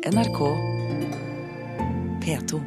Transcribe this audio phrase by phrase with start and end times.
[0.00, 0.38] NRK
[2.24, 2.60] P2.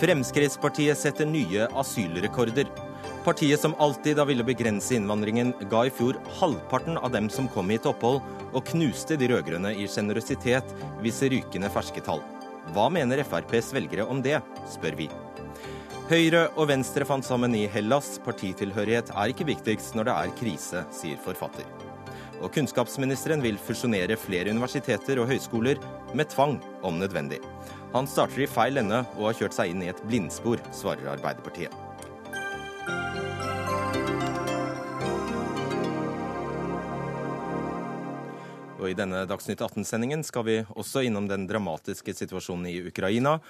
[0.00, 2.64] Fremskrittspartiet setter nye asylrekorder.
[3.24, 7.68] Partiet som alltid har ville begrense innvandringen, ga i fjor halvparten av dem som kom
[7.68, 8.22] hit opphold,
[8.56, 10.72] og knuste de rød-grønne i sjenerøsitet,
[11.04, 12.24] viser rykende ferske tall.
[12.72, 14.40] Hva mener FrPs velgere om det,
[14.72, 15.12] spør vi.
[16.06, 18.12] Høyre og Venstre fant sammen i Hellas.
[18.22, 21.66] Partitilhørighet er ikke viktigst når det er krise, sier forfatter.
[22.38, 25.82] Og kunnskapsministeren vil fusjonere flere universiteter og høyskoler
[26.14, 27.40] med tvang, om nødvendig.
[27.90, 31.74] Han starter i feil ende og har kjørt seg inn i et blindspor, svarer Arbeiderpartiet.
[38.78, 43.40] Og I denne Dagsnytt 18-sendingen skal vi også innom den dramatiske situasjonen i Ukraina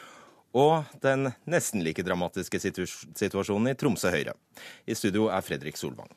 [0.56, 4.32] og den nesten like dramatiske situasjonen i Tromsø Høyre.
[4.88, 6.08] I studio er Fredrik Solvang.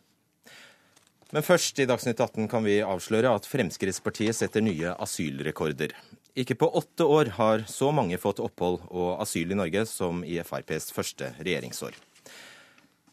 [1.35, 5.93] Men først i Dagsnytt 18 kan vi avsløre at Fremskrittspartiet setter nye asylrekorder.
[6.39, 10.39] Ikke på åtte år har så mange fått opphold og asyl i Norge som i
[10.41, 11.97] FrPs første regjeringsår.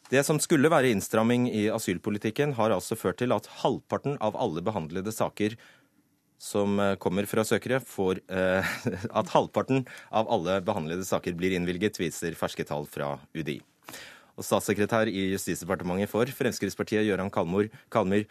[0.07, 4.63] Det som skulle være innstramming i asylpolitikken, har altså ført til at halvparten av alle
[4.63, 5.57] behandlede saker
[6.37, 8.75] som eh, kommer fra søkere, får eh,
[9.19, 13.59] At halvparten av alle behandlede saker blir innvilget, viser ferske tall fra UDI.
[14.37, 18.27] Og Statssekretær i Justisdepartementet for Fremskrittspartiet, Gøran Kalmyr,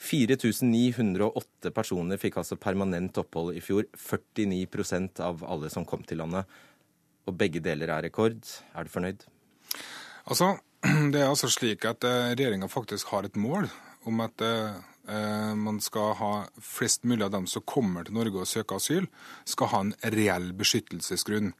[0.00, 3.84] 4908 personer fikk altså permanent opphold i fjor.
[3.92, 6.48] 49% av alle som kom til landet.
[7.28, 8.40] Og begge deler er rekord.
[8.72, 9.26] Er du fornøyd?
[10.24, 10.54] Altså,
[11.12, 13.68] Det er altså slik at eh, regjeringa faktisk har et mål
[14.08, 14.80] om at eh,
[15.58, 19.08] man skal ha flest mulig av dem som kommer til Norge og søker asyl,
[19.48, 21.50] skal ha en reell beskyttelsesgrunn.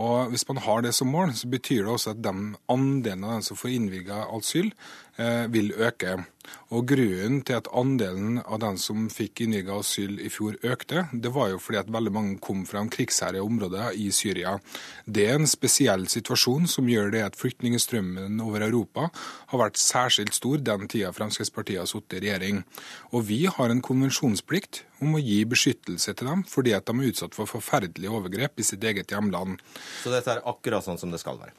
[0.00, 3.36] Og Hvis man har det som mål, så betyr det også at den andelen av
[3.36, 4.70] dem som får innvilga asyl,
[5.18, 6.24] eh, vil øke.
[6.70, 11.32] Og Grunnen til at andelen av den som fikk innvilget asyl i fjor økte, det
[11.34, 14.56] var jo fordi at veldig mange kom fra krigsherjede områder i Syria.
[15.04, 19.08] Det er en spesiell situasjon som gjør det at flyktningstrømmen over Europa
[19.50, 22.62] har vært særskilt stor den tida Fremskrittspartiet har sittet i regjering.
[23.10, 27.10] Og vi har en konvensjonsplikt om å gi beskyttelse til dem fordi at de er
[27.10, 29.58] utsatt for forferdelige overgrep i sitt eget hjemland.
[30.04, 31.56] Så dette er akkurat sånn som det skal være?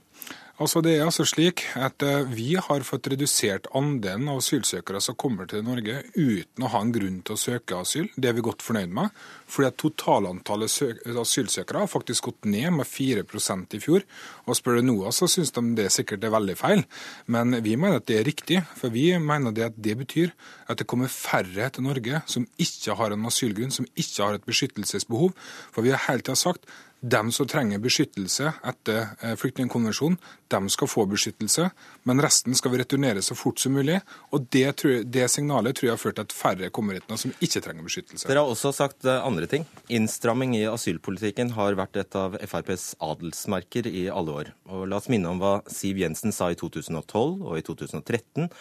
[0.62, 5.18] Altså Det er altså slik at eh, Vi har fått redusert andelen av asylsøkere som
[5.18, 8.12] kommer til Norge uten å ha en grunn til å søke asyl.
[8.14, 9.10] Det er vi godt fornøyd med.
[9.52, 14.06] fordi at Totalantallet asylsøkere har faktisk gått ned med 4% i fjor.
[14.46, 16.86] Og Spør du NOAS, så syns de det sikkert er veldig feil.
[17.26, 18.62] Men vi mener at det er riktig.
[18.78, 20.30] For vi mener det at det betyr
[20.70, 24.46] at det kommer færre til Norge som ikke har en asylgrunn, som ikke har et
[24.46, 25.34] beskyttelsesbehov.
[25.74, 26.70] For vi har hele tida sagt
[27.02, 30.20] de som trenger beskyttelse etter eh, flyktningkonvensjonen,
[30.54, 31.70] dem skal få beskyttelse,
[32.06, 33.98] men resten skal vi returnere så fort som mulig.
[34.30, 37.18] Og Det, jeg, det signalet tror jeg har ført til at færre kommer hit nå
[37.18, 38.28] som ikke trenger beskyttelse.
[38.30, 39.66] Dere har også sagt eh, andre ting.
[39.90, 44.54] Innstramming i asylpolitikken har vært et av FrPs adelsmerker i alle år.
[44.70, 48.52] Og La oss minne om hva Siv Jensen sa i 2012 og i 2013,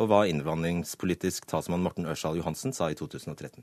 [0.00, 3.60] og hva innvandringspolitisk talsmann Morten Ørsal Johansen sa i 2013.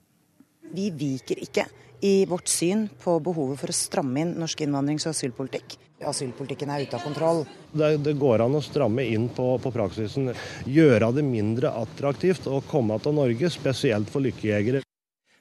[0.75, 1.66] Vi viker ikke
[2.02, 5.78] i vårt syn på behovet for å stramme inn norsk innvandrings- og asylpolitikk.
[6.06, 7.44] Asylpolitikken er ute av kontroll.
[7.74, 10.30] Det, det går an å stramme inn på, på, praksisen.
[10.69, 14.84] Gjøre det mindre attraktivt å komme til Norge, spesielt for lykkejegere.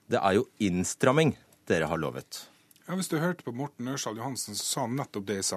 [0.06, 1.34] Det er jo innstramming
[1.68, 2.46] dere har lovet.
[2.88, 5.56] Ja, Hvis du hørte på Morten Ørsal Johansen, så sa han nettopp det jeg sa.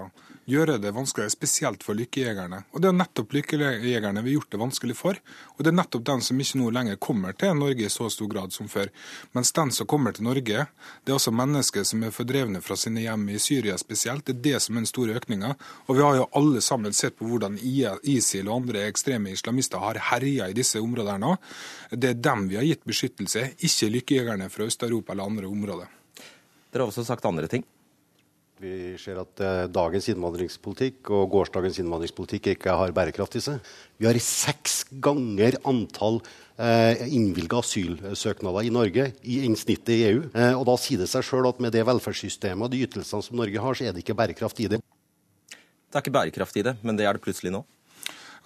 [0.49, 2.63] Gjøre det vanskeligere, spesielt for lykkejegerne.
[2.73, 5.19] Og det er nettopp lykkejegerne vi har gjort det vanskelig for.
[5.53, 8.31] Og det er nettopp den som ikke nå lenger kommer til Norge i så stor
[8.31, 8.89] grad som før.
[9.37, 10.63] Mens den som kommer til Norge,
[11.05, 14.25] det er også mennesker som er fordrevne fra sine hjem i Syria spesielt.
[14.25, 15.53] Det er det som er den store økninga.
[15.85, 20.01] Og vi har jo alle sammen sett på hvordan ISIL og andre ekstreme islamister har
[20.09, 21.37] herja i disse områdene.
[21.93, 25.98] Det er dem vi har gitt beskyttelse, ikke lykkejegerne fra Øst-Europa eller andre områder.
[26.69, 27.65] Dere har også sagt andre ting.
[28.59, 33.69] Vi ser at eh, dagens innvandringspolitikk og gårsdagens innvandringspolitikk ikke har bærekraft i seg.
[33.95, 36.19] Vi har seks ganger antall
[36.59, 40.25] eh, innvilga asylsøknader i Norge i snittet i EU.
[40.33, 43.39] Eh, og da sier det seg sjøl at med det velferdssystemet og de ytelsene som
[43.39, 44.83] Norge har, så er det ikke bærekraft i det.
[45.49, 47.63] Det er ikke bærekraft i det, men det er det plutselig nå?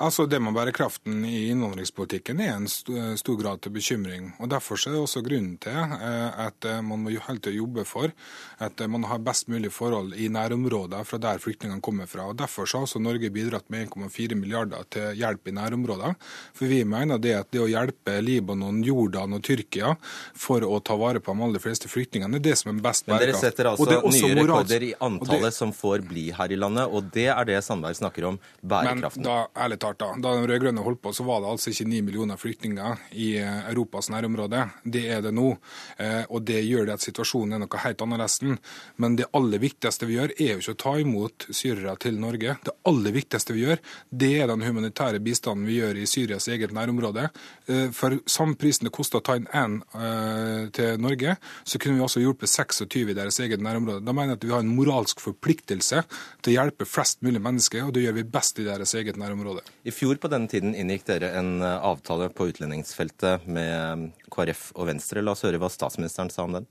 [0.03, 4.33] Altså, Det med bærekraften i innvandringspolitikken er en stor grad til bekymring.
[4.39, 7.85] og Derfor er det også grunnen til eh, at eh, man må hele tiden jobbe
[7.87, 8.11] for
[8.59, 12.27] at eh, man har best mulig forhold i nærområder fra der flyktningene kommer fra.
[12.27, 16.15] og Derfor har også Norge bidratt med 1,4 milliarder til hjelp i nærområder.
[16.53, 19.95] For vi mener det at det å hjelpe Libanon, Jordan og Tyrkia
[20.35, 23.23] for å ta vare på de aller fleste flyktningene, er det som er best bærekraft.
[23.23, 25.55] Men dere setter altså nye rekorder i antallet det...
[25.55, 29.23] som får bli her i landet, og det er det Sandberg snakker om, bærekraften.
[29.23, 31.87] Men da, ærlig talt, klart Da de rød-grønne holdt på, så var det altså ikke
[31.89, 34.69] 9 millioner flyktninger i eh, Europas nærområde.
[34.83, 35.55] Det er det nå.
[35.97, 38.39] Eh, og det gjør det at situasjonen er noe helt annerledes.
[38.97, 42.57] Men det aller viktigste vi gjør, er jo ikke å ta imot syrere til Norge.
[42.63, 46.73] Det aller viktigste vi gjør, det er den humanitære bistanden vi gjør i Syrias eget
[46.75, 47.29] nærområde.
[47.67, 49.79] Eh, for samme prisen det koster å ta inn én
[50.73, 51.35] til Norge,
[51.67, 54.03] så kunne vi også hjulpet 26 i deres eget nærområde.
[54.05, 56.03] Da mener jeg at vi har en moralsk forpliktelse
[56.43, 59.63] til å hjelpe flest mulig mennesker, og det gjør vi best i deres eget nærområde.
[59.83, 64.69] I fjor på denne tiden inngikk dere en eh, avtale på utlendingsfeltet med eh, KrF
[64.77, 65.19] og Venstre.
[65.19, 66.67] La oss høre hva statsministeren sa om den.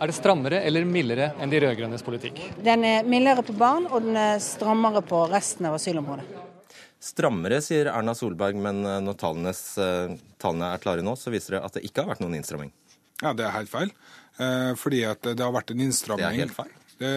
[0.00, 2.42] Er det strammere eller mildere enn de rød-grønnes politikk?
[2.64, 6.28] Den er mildere på barn, og den er strammere på resten av asylområdet.
[7.00, 9.64] Strammere, sier Erna Solberg, men eh, når tallenes,
[10.40, 12.74] tallene er klare nå, så viser det at det ikke har vært noen innstramming.
[13.24, 13.90] Ja, det er helt feil.
[14.80, 16.22] Fordi at det har vært en innstramming.
[16.24, 16.70] Det er helt feil.
[17.00, 17.10] Det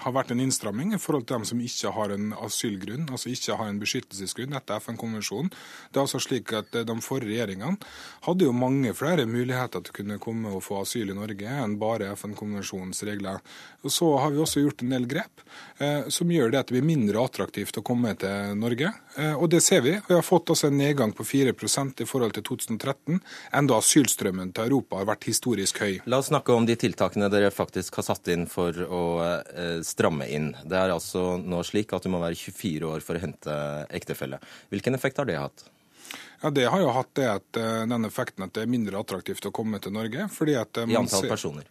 [0.00, 3.58] har vært en innstramming i forhold til dem som ikke har en asylgrunn, altså ikke
[3.60, 5.50] har en beskyttelsesgrunn etter FN-konvensjonen.
[5.92, 7.76] Det er altså slik at De forrige regjeringene
[8.24, 11.76] hadde jo mange flere muligheter til å kunne komme og få asyl i Norge enn
[11.80, 13.42] bare FN-konvensjonens regler.
[13.84, 15.44] Og Så har vi også gjort en del grep
[15.78, 18.94] eh, som gjør det at det blir mindre attraktivt å komme til Norge.
[19.16, 19.92] Eh, og det ser vi.
[20.08, 23.18] Vi har fått også en nedgang på 4% i forhold til 2013,
[23.58, 25.98] enda asylstrømmen til Europa har vært historisk høy.
[26.08, 30.28] La oss snakke om de tiltakene dere faktisk har satt inn for å eh, stramme
[30.32, 30.52] inn.
[30.64, 33.58] Det er altså nå slik at du må være 24 år for å hente
[33.92, 34.40] ektefelle.
[34.72, 35.68] Hvilken effekt har det hatt?
[36.42, 39.44] Ja, Det har jo hatt det at, eh, den effekten at det er mindre attraktivt
[39.46, 40.28] å komme til Norge.
[40.32, 41.68] fordi at I antall personer?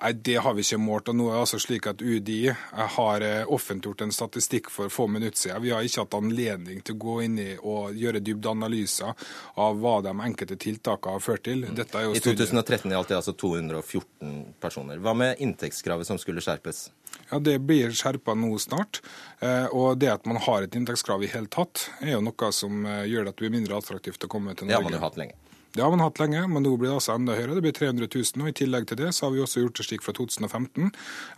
[0.00, 1.08] Nei, Det har vi ikke målt.
[1.08, 2.54] og nå er det altså slik at UDI
[2.96, 5.62] har eh, offentliggjort en statistikk for få minutter siden.
[5.62, 9.14] Vi har ikke hatt anledning til å gå inn i og gjøre dybdeanalyser
[9.60, 11.64] av hva de enkelte tiltakene har ført til.
[11.70, 14.98] I 2013 gjaldt det altså 214 personer.
[14.98, 16.88] Hva med inntektskravet som skulle skjerpes?
[17.30, 19.02] Ja, Det blir skjerpa nå snart.
[19.40, 22.82] Eh, og det at man har et inntektskrav i hele tatt, er jo noe som
[22.82, 24.72] gjør gjør at det blir mindre attraktivt å komme til Norge.
[24.72, 25.38] Det har man jo hatt lenge.
[25.72, 27.54] Det har man hatt lenge, men nå blir det altså enda høyere.
[27.54, 28.42] Det blir 300 000.
[28.42, 30.88] Og I tillegg til det så har vi også gjort det slik fra 2015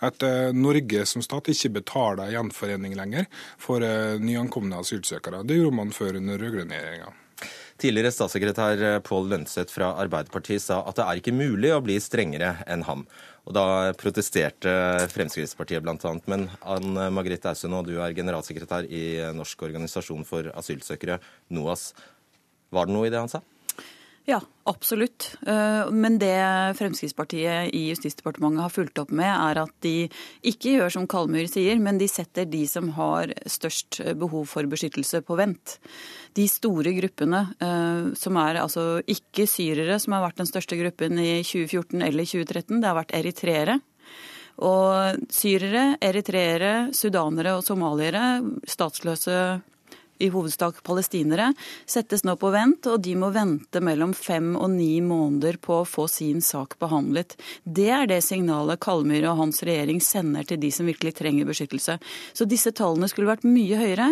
[0.08, 3.29] at eh, Norge som stat ikke betaler gjenforening lenger
[3.61, 5.43] for eh, nyankomne asylsøkere.
[5.44, 7.12] Det gjorde man før under rød-grønn regjeringa.
[7.82, 12.00] Tidligere statssekretær eh, Pål Lønseth fra Arbeiderpartiet sa at det er ikke mulig å bli
[12.00, 13.05] strengere enn ham.
[13.44, 13.69] Og Da
[14.00, 14.73] protesterte
[15.12, 16.17] Fremskrittspartiet bl.a.
[16.31, 19.05] Men Ann Margrethe Ausen, du er generalsekretær i
[19.37, 21.20] Norsk organisasjon for asylsøkere,
[21.52, 21.90] NOAS.
[22.73, 23.43] Var det noe i det han sa?
[24.24, 25.36] Ja, absolutt.
[25.46, 26.36] Eh, men det
[26.78, 30.06] Fremskrittspartiet i Justisdepartementet har fulgt opp med, er at de
[30.46, 35.24] ikke gjør som Kalmyr sier, men de setter de som har størst behov for beskyttelse,
[35.26, 35.78] på vent.
[36.38, 41.18] De store gruppene, eh, som er altså ikke syrere, som har vært den største gruppen
[41.18, 43.80] i 2014 eller 2013, det har vært eritreere.
[44.62, 49.36] Og syrere, eritreere, sudanere og somaliere, statsløse
[50.22, 51.50] i hovedsak palestinere,
[51.86, 55.88] settes nå på vent, og de må vente mellom fem og ni måneder på å
[55.88, 57.36] få sin sak behandlet.
[57.64, 61.98] Det er det signalet Kalmyr og hans regjering sender til de som virkelig trenger beskyttelse.
[62.32, 64.08] Så disse tallene skulle vært mye høyere.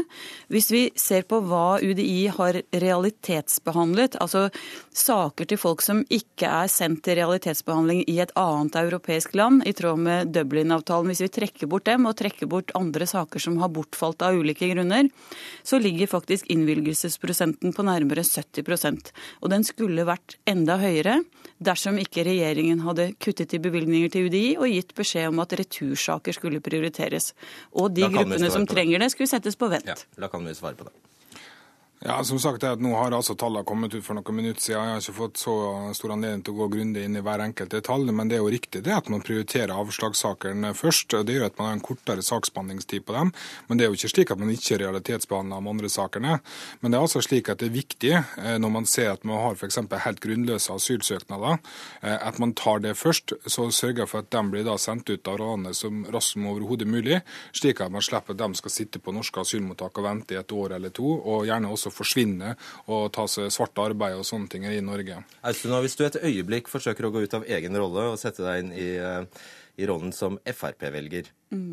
[0.52, 4.48] Hvis vi ser på hva UDI har realitetsbehandlet, altså
[4.96, 9.74] saker til folk som ikke er sendt til realitetsbehandling i et annet europeisk land, i
[9.76, 13.72] tråd med Dublin-avtalen, hvis vi trekker bort dem og trekker bort andre saker som har
[13.74, 15.08] bortfalt av ulike grunner,
[15.62, 21.20] så ligger ligger faktisk innvilgelsesprosenten på nærmere 70% Og den skulle vært enda høyere
[21.60, 26.32] dersom ikke regjeringen hadde kuttet i bevilgninger til UDI og gitt beskjed om at retursaker
[26.32, 27.34] skulle prioriteres.
[27.76, 29.84] Og de gruppene som trenger det, skulle settes på vent.
[29.86, 30.94] Ja, da kan vi svare på det.
[32.00, 34.86] Ja, som sagt, er at Nå har altså tallene kommet ut for noen minutter siden.
[34.88, 35.54] Jeg har ikke fått så
[35.92, 38.08] stor anledning til å gå grundig inn i hver enkelt detalj.
[38.16, 41.12] Men det er jo riktig det at man prioriterer avslagssakene først.
[41.28, 43.32] Det gjør at man har en kortere saksbehandlingstid på dem.
[43.68, 46.38] Men det er jo ikke slik at man ikke realitetsbehandler de andre sakene.
[46.80, 49.44] Men det er altså slik at det er viktig eh, når man ser at man
[49.44, 49.82] har f.eks.
[50.06, 51.60] helt grunnløse asylsøknader,
[52.00, 53.36] eh, at man tar det først.
[53.44, 56.88] Så sørger for at de blir da sendt ut av landet så raskt som overhodet
[56.88, 57.20] mulig,
[57.52, 60.56] slik at man slipper at de skal sitte på norske asylmottak og vente i et
[60.56, 61.12] år eller to.
[61.20, 62.54] og gjerne også forsvinne
[62.86, 65.20] og ta seg svart arbeid og sånne ting i Norge.
[65.46, 68.64] Austun, hvis du et øyeblikk forsøker å gå ut av egen rolle og sette deg
[68.64, 69.44] inn i, eh,
[69.80, 71.70] i rollen som Frp-velger, mm.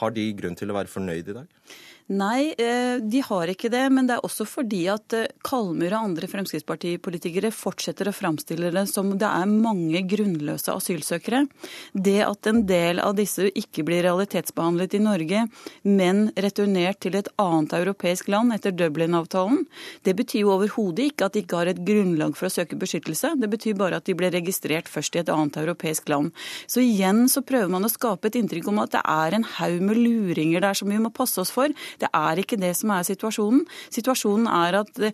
[0.00, 1.74] har de grunn til å være fornøyd i dag?
[2.12, 3.84] Nei, eh, de har ikke det.
[3.92, 8.84] Men det er også fordi at Kalmur Kalmyr og andre Fremskrittspartipolitikere fortsetter å framstille det
[8.90, 11.46] som det er mange grunnløse asylsøkere.
[11.92, 15.44] Det at en del av disse ikke blir realitetsbehandlet i Norge,
[15.84, 19.64] men returnert til et annet europeisk land etter Dublin-avtalen,
[20.04, 23.34] det betyr jo overhodet ikke at de ikke har et grunnlag for å søke beskyttelse.
[23.40, 26.32] Det betyr bare at de ble registrert først i et annet europeisk land.
[26.68, 29.80] Så igjen så prøver man å skape et inntrykk om at det er en haug
[29.80, 31.72] med luringer der som vi må passe oss for.
[32.00, 33.64] Det er ikke det som er situasjonen.
[33.94, 35.04] Situasjonen er at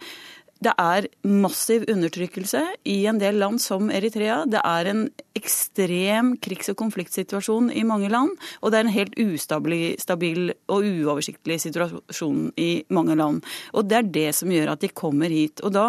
[0.61, 2.61] det er massiv undertrykkelse
[2.93, 4.43] i en del land som Eritrea.
[4.45, 5.07] Det er en
[5.39, 8.35] ekstrem krigs- og konfliktsituasjon i mange land.
[8.61, 13.41] Og det er en helt ustabil og uoversiktlig situasjon i mange land.
[13.73, 15.65] Og det er det som gjør at de kommer hit.
[15.65, 15.89] Og da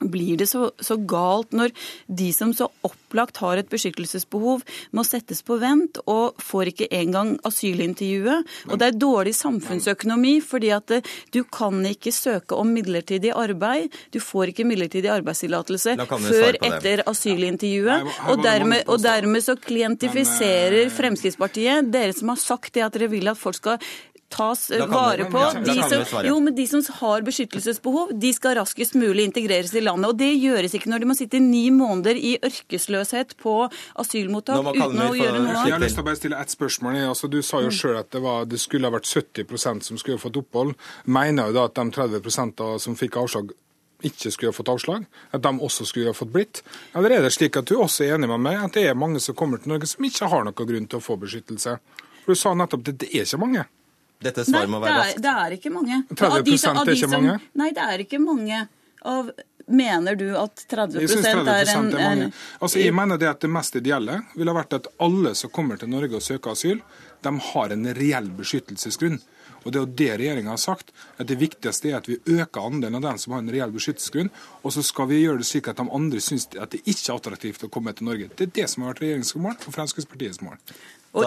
[0.00, 1.72] blir det så, så, galt når
[2.06, 4.62] de som så opplagt har et beskyttelsesbehov,
[4.96, 8.48] må settes på vent og får ikke engang asylintervjuet.
[8.70, 13.90] Og det er dårlig samfunnsøkonomi, fordi at eh, du kan ikke søke om midlertidig arbeid.
[14.14, 18.08] Du får ikke midlertidig arbeidstillatelse før etter asylintervjuet.
[18.32, 23.10] Og dermed, og dermed så klientifiserer eh, Fremskrittspartiet, dere som har sagt det at dere
[23.12, 23.92] vil at folk skal
[24.30, 25.42] tas vare på.
[25.66, 30.12] De som, jo, men de som har beskyttelsesbehov, de skal raskest mulig integreres i landet.
[30.12, 33.56] Og det gjøres ikke når de må sitte ni måneder i ørkesløshet på
[34.00, 37.00] asylmottak uten å gjøre noe Jeg har lyst til å bare stille ett spørsmål.
[37.10, 40.18] Altså, du sa jo sjøl at det, var, det, skulle ha vært 70% som skulle
[40.20, 40.76] ha fått opphold.
[41.10, 43.50] Mener jo da at de 30% som fikk avslag,
[44.06, 45.02] ikke skulle ha fått avslag,
[45.34, 46.62] at de også skulle ha fått blitt?
[46.96, 49.20] Eller er det slik at du også er enig med meg at det er mange
[49.20, 51.76] som kommer til Norge som ikke har noen grunn til å få beskyttelse?
[52.22, 53.66] For Du sa nettopp at det er ikke mange.
[54.20, 55.20] Dette svaret må være raskt.
[55.20, 56.02] Nei, det er ikke mange.
[56.12, 57.38] 30 de, er ikke mange?
[57.60, 58.64] Nei, det er ikke mange.
[59.08, 59.30] Av,
[59.70, 62.30] mener du at 30, jeg 30 er en, er mange.
[62.60, 65.88] Altså, jeg mener det at det mest ideelle ville vært at alle som kommer til
[65.92, 66.82] Norge og søker asyl,
[67.24, 69.20] de har en reell beskyttelsesgrunn.
[69.60, 70.92] Og Det er jo det regjeringa har sagt.
[71.18, 74.30] at Det viktigste er at vi øker andelen av dem som har en reell beskyttelsesgrunn.
[74.64, 77.18] Og så skal vi gjøre det slik at de andre syns at det ikke er
[77.18, 78.30] attraktivt å komme til Norge.
[78.36, 80.56] Det er det som har vært regjeringens mål og Fremskrittspartiets mål.
[81.12, 81.26] Og,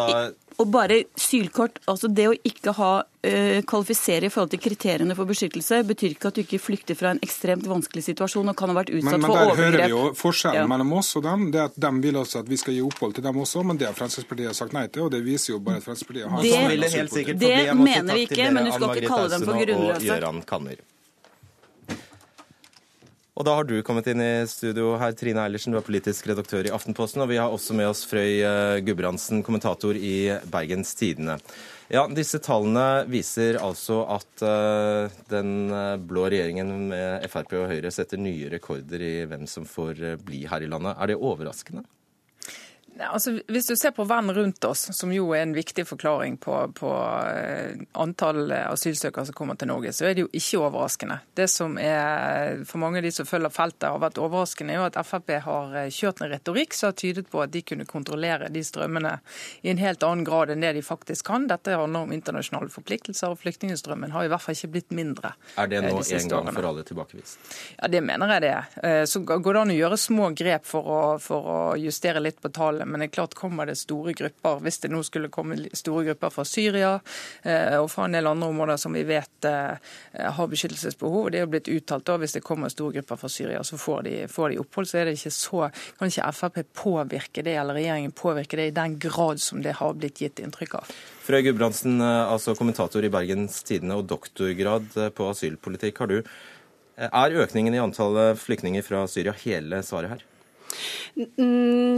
[0.55, 5.27] og, bare sylkort, altså Det å ikke ha uh, kvalifisere i forhold til kriteriene for
[5.27, 8.77] beskyttelse, betyr ikke at du ikke flykter fra en ekstremt vanskelig situasjon og kan ha
[8.77, 9.59] vært utsatt men, men for overgrep.
[9.59, 10.69] Men der hører vi jo forskjellen ja.
[10.71, 11.45] mellom oss og dem.
[11.51, 13.81] det er at De vil også at vi skal gi opphold til dem også, men
[13.81, 15.09] det har Fremskrittspartiet sagt nei til.
[15.09, 18.71] og Det viser jo bare at Fremskrittspartiet har Det, det, det mener vi ikke, men
[18.71, 20.83] du skal ikke kalle dem for grunnløse.
[23.33, 26.67] Og da har du kommet inn i studio her, Trine Eilertsen, du er politisk redaktør
[26.69, 27.23] i Aftenposten.
[27.23, 31.39] Og vi har også med oss Frøy eh, Gudbrandsen, kommentator i Bergens Tidende.
[31.89, 37.91] Ja, Disse tallene viser altså at uh, den eh, blå regjeringen med Frp og Høyre
[37.93, 40.93] setter nye rekorder i hvem som får bli her i landet.
[40.93, 41.87] Er det overraskende?
[42.99, 46.53] Altså, hvis du ser på verden rundt oss, som jo er en viktig forklaring på,
[46.77, 46.89] på
[47.25, 51.17] eh, antall asylsøkere som kommer til Norge, så er det jo ikke overraskende.
[51.33, 54.85] Det som er for mange av de som følger feltet har vært overraskende, er jo
[54.91, 58.51] at Frp har eh, kjørt en retorikk som har tydet på at de kunne kontrollere
[58.53, 59.15] de strømmene
[59.65, 61.49] i en helt annen grad enn det de faktisk kan.
[61.49, 65.33] Dette handler om internasjonale forpliktelser, og flyktningstrømmen har i hvert fall ikke blitt mindre.
[65.57, 66.55] Er det nå de en gang årene.
[66.59, 67.41] for alle tilbakevist?
[67.79, 69.05] Ja, det mener jeg det er.
[69.09, 72.53] Så går det an å gjøre små grep for å, for å justere litt på
[72.83, 76.05] tallet men det er klart kommer det store grupper, hvis det nå skulle komme store
[76.05, 76.99] grupper fra Syria
[77.43, 79.77] eh, og fra en del andre områder som vi vet eh,
[80.13, 83.63] har beskyttelsesbehov, det er jo blitt uttalt da, hvis det kommer store grupper fra Syria,
[83.63, 87.43] så får de, får de opphold, så er det ikke så Kan ikke Frp påvirke
[87.43, 90.95] det, eller regjeringen påvirke det i den grad som det har blitt gitt inntrykk av?
[91.23, 96.03] Frøy Gudbrandsen, eh, altså kommentator i Bergens Tidende og doktorgrad på asylpolitikk.
[96.03, 96.19] Har du,
[96.97, 100.29] er økningen i antallet flyktninger fra Syria hele svaret her?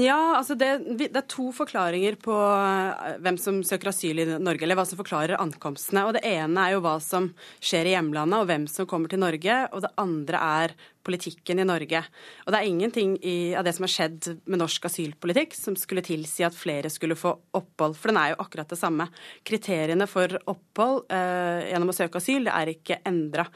[0.02, 4.66] Ja, altså det, det, er to forklaringer på eh, hvem som søker asyl i Norge,
[4.66, 6.06] eller hva som forklarer ankomstene.
[6.08, 9.24] Og Det ene er jo hva som skjer i hjemlandet, og hvem som kommer til
[9.24, 9.62] Norge.
[9.72, 12.02] Og det andre er politikken i Norge.
[12.46, 16.04] Og det er ingenting i, av det som har skjedd med norsk asylpolitikk som skulle
[16.06, 19.08] tilsi at flere skulle få opphold, for den er jo akkurat det samme.
[19.48, 23.48] Kriteriene for opphold eh, gjennom å søke asyl det er ikke endra.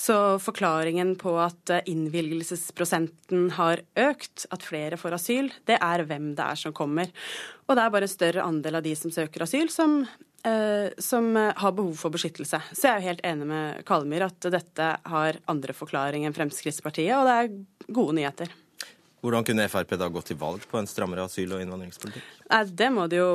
[0.00, 6.32] Så forklaringen på at eh, innvilgelsesprosenten har økt, at flere får asyl, det er hvem
[6.38, 7.12] det er som kommer.
[7.68, 10.02] Og det er bare en større andel av de som søker asyl, som
[10.40, 12.62] Eh, som har behov for beskyttelse.
[12.72, 17.12] Så jeg er jo helt enig med Kalmyr at dette har andre forklaring enn Fremskrittspartiet,
[17.12, 18.54] og det er gode nyheter.
[19.20, 22.24] Hvordan kunne Frp da gå til valg på en strammere asyl- og innvandringspolitikk?
[22.48, 23.32] Nei, Det må de jo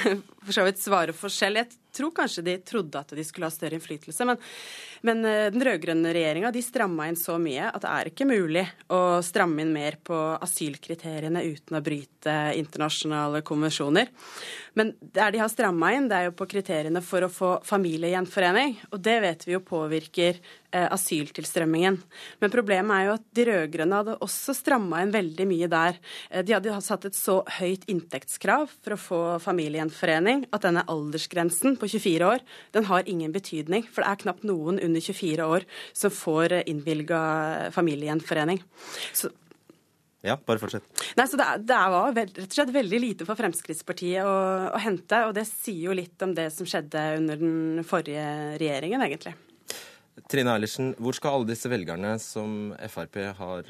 [0.46, 1.60] for så vidt svare for selv.
[1.60, 4.28] Jeg tror kanskje de trodde at de skulle ha større innflytelse.
[4.28, 4.40] Men,
[5.06, 9.00] men eh, den rød-grønne regjeringa stramma inn så mye at det er ikke mulig å
[9.24, 14.10] stramme inn mer på asylkriteriene uten å bryte internasjonale konvensjoner.
[14.76, 18.76] Men der de har stramma inn, det er jo på kriteriene for å få familiegjenforening.
[18.92, 21.96] Og det vet vi jo påvirker eh, asyltilstrømmingen.
[22.42, 25.96] Men problemet er jo at de rød-grønne hadde også stramma inn veldig mye der.
[26.28, 31.78] Eh, de hadde satt et så høyt inntektskrav for å få familiegjenforening at denne aldersgrensen
[31.80, 32.44] på 24 år,
[32.76, 33.86] den har ingen betydning.
[33.88, 35.66] For det er knapt noen under 24 år
[35.96, 37.20] som får eh, innvilga
[37.76, 38.62] familiegjenforening.
[39.12, 39.32] Så
[40.26, 40.86] Ja, bare fortsett.
[41.14, 44.36] Nei, så Det, det var rett og slett veldig lite for Fremskrittspartiet å,
[44.74, 45.20] å, hente.
[45.28, 48.24] Og det sier jo litt om det som skjedde under den forrige
[48.58, 49.36] regjeringen, egentlig.
[50.32, 53.68] Trine Eilertsen, hvor skal alle disse velgerne som Frp har,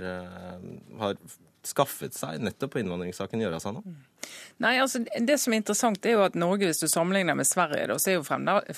[1.03, 1.19] har
[1.67, 3.83] skaffet seg nettopp på innvandringssaken, gjøre av seg nå?
[4.65, 7.91] Nei, altså Det som er interessant, er jo at Norge, hvis du sammenligner med Sverige,
[7.91, 8.25] da, så er jo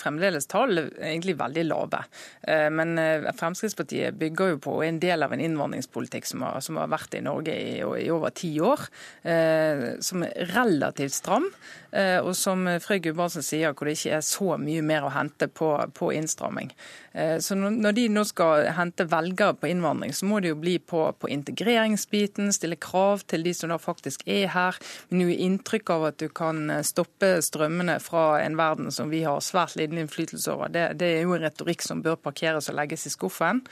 [0.01, 2.01] fremdeles tall egentlig veldig lave.
[2.43, 6.81] Eh, men eh, Fremskrittspartiet bygger jo på en del av en innvandringspolitikk som har, som
[6.83, 8.89] har vært i Norge i, i over ti år,
[9.23, 11.47] eh, som er relativt stram.
[11.89, 15.71] Og som Frøy Gudbrandsen sier, hvor det ikke er så mye mer å hente på,
[15.97, 16.69] på innstramming.
[17.15, 21.01] Så når de nå skal hente velgere på innvandring, så må det jo bli på,
[21.19, 24.79] på integreringsbiten, stille krav til de som da faktisk er her.
[25.09, 29.23] Men jo inntrykk av at du kan eh, stoppe strømmene fra en verden som vi
[29.27, 30.73] har svært liten innflytelse over.
[30.73, 33.63] Det, det er jo en retorikk som bør parkeres og legges i skuffen.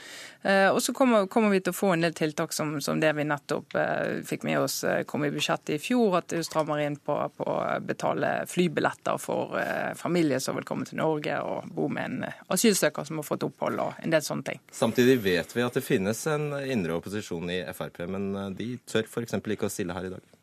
[0.43, 3.13] Eh, og så kommer, kommer, vi til å få en del tiltak som, som det
[3.17, 4.79] vi nettopp eh, fikk med oss
[5.09, 9.55] kom i budsjettet i fjor, at du strammer inn på å betale flybilletter for
[9.97, 13.83] familier som vil komme til Norge og bo med en asylsøker som har fått opphold
[13.83, 14.63] og en del sånne ting.
[14.73, 19.37] Samtidig vet vi at det finnes en indre opposisjon i Frp, men de tør f.eks.
[19.37, 20.33] ikke å stille her i dag.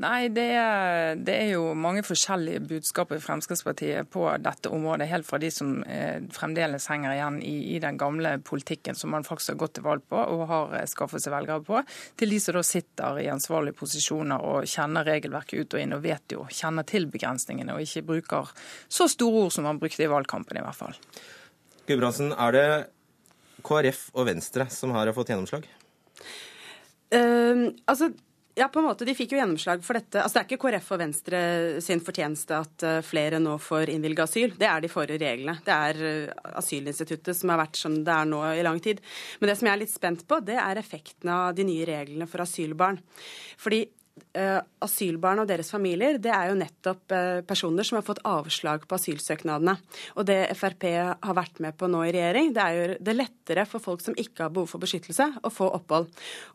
[0.00, 5.10] Nei, det er, det er, jo mange forskjellige budskap i Fremskrittspartiet på dette området.
[5.10, 9.26] Helt fra de som eh, fremdeles henger igjen i, i, den gamle politikken som man
[9.28, 11.82] faktisk har gått til valg på og har eh, skaffet seg velgere på,
[12.16, 16.06] til de som da sitter i ansvarlige posisjoner og kjenner regelverket ut og inn og
[16.06, 18.54] vet jo, kjenner til begrensningene og ikke bruker
[18.88, 20.96] så store ord som man brukte i valgkampen i hvert fall.
[21.90, 22.66] Gudbrandsen, er det
[23.66, 25.68] KrF og Venstre som her har fått gjennomslag?
[27.10, 28.12] Uh, altså,
[28.60, 29.06] ja, på en måte.
[29.08, 30.20] De fikk jo gjennomslag for dette.
[30.20, 31.40] Altså, Det er ikke KrF og Venstre
[31.84, 34.52] sin fortjeneste at eh, flere nå får innvilga asyl.
[34.58, 35.54] Det er de forrige reglene.
[35.64, 39.00] Det er eh, asylinstituttet som har vært som det er nå i lang tid.
[39.40, 42.28] Men det som jeg er litt spent på, det er effekten av de nye reglene
[42.28, 43.00] for asylbarn.
[43.60, 43.84] Fordi
[44.30, 48.86] Uh, asylbarn og deres familier, det er jo nettopp eh, personer som har fått avslag
[48.88, 49.74] på asylsøknadene.
[50.16, 53.66] Og det Frp har vært med på nå i regjering, det er jo det lettere
[53.68, 56.08] for folk som ikke har behov for beskyttelse, å få opphold.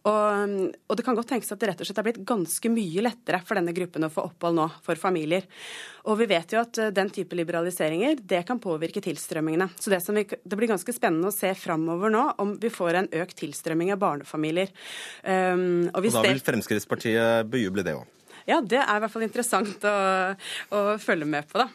[0.08, 2.72] Og, um, og det kan godt tenkes at det rett og slett har blitt ganske
[2.74, 5.46] mye lettere for denne gruppen å få opphold nå, for familier.
[6.06, 9.70] Og vi vet jo at uh, den type liberaliseringer, det kan påvirke tilstrømmingene.
[9.78, 13.12] Så det, vi, det blir ganske spennende å se framover nå om vi får en
[13.22, 14.74] økt tilstrømming av barnefamilier.
[15.22, 18.06] Um, og, og da vil Fremskrittspartiet bejuble det òg?
[18.46, 19.98] Ja, det er i hvert fall interessant å,
[20.70, 21.70] å følge med på, da.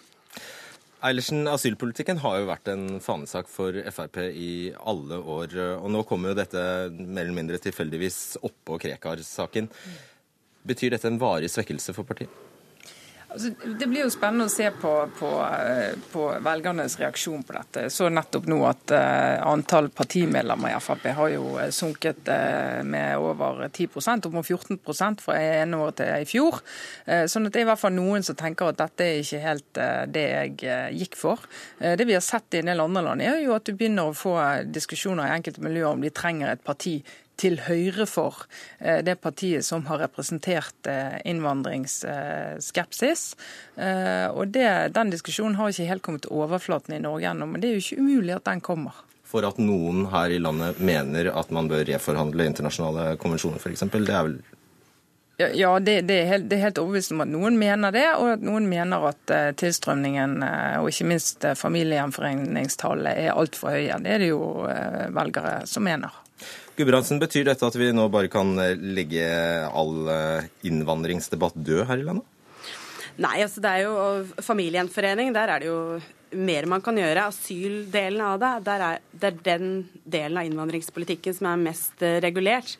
[1.01, 4.51] Eilertsen, asylpolitikken har jo vært en fanesak for Frp i
[4.93, 5.57] alle år.
[5.81, 6.61] Og nå kommer jo dette
[6.93, 9.71] mer eller mindre tilfeldigvis oppå Krekar-saken.
[10.69, 12.50] Betyr dette en varig svekkelse for partiet?
[13.33, 17.85] Altså, det blir jo spennende å se på, på, eh, på, velgernes reaksjon på dette.
[17.95, 23.23] Så nettopp nå at uh, antall partimedlemmer i Frp har jo eh, sunket uh, med
[23.23, 26.59] over 10% opp mot 14 fra ene året til i fjor.
[27.07, 29.45] Uh, sånn at det er i hvert fall noen som tenker at dette er ikke
[29.47, 31.43] helt det jeg gikk for.
[31.79, 34.17] det vi har sett i en del andre land, er jo at du begynner å
[34.17, 34.35] få
[34.67, 36.99] diskusjoner i enkelte miljøer om de trenger et parti
[37.41, 38.45] til høyre for
[38.79, 43.23] eh, det partiet som har representert eh, innvandringsskepsis.
[43.77, 47.63] Eh, og det, Den diskusjonen har ikke helt kommet til overflaten i Norge ennå, men
[47.63, 48.95] det er jo ikke umulig at den kommer.
[49.31, 54.09] For at noen her i landet mener at man bør reforhandle internasjonale konvensjoner f.eks., det
[54.09, 54.41] er vel
[55.41, 58.35] ja, det, det, er helt, det, er helt, overbevist om at noen mener det, og
[58.35, 63.97] at noen mener at tilstrømningen og ikke minst familiegjenforeningstallet er altfor høye.
[64.05, 64.43] Det er det jo
[65.17, 66.13] velgere som mener.
[66.81, 69.27] Gudbrandsen, betyr dette at vi nå bare kan eh, legge
[69.69, 72.27] all eh, innvandringsdebatt død her i landet?
[73.21, 75.35] Nei, altså det er jo familiegjenforening.
[75.37, 75.81] Der er det jo
[76.41, 77.27] mer man kan gjøre.
[77.29, 79.73] Asyldelen av det, er, det er den
[80.05, 82.77] delen av innvandringspolitikken som er mest eh, regulert.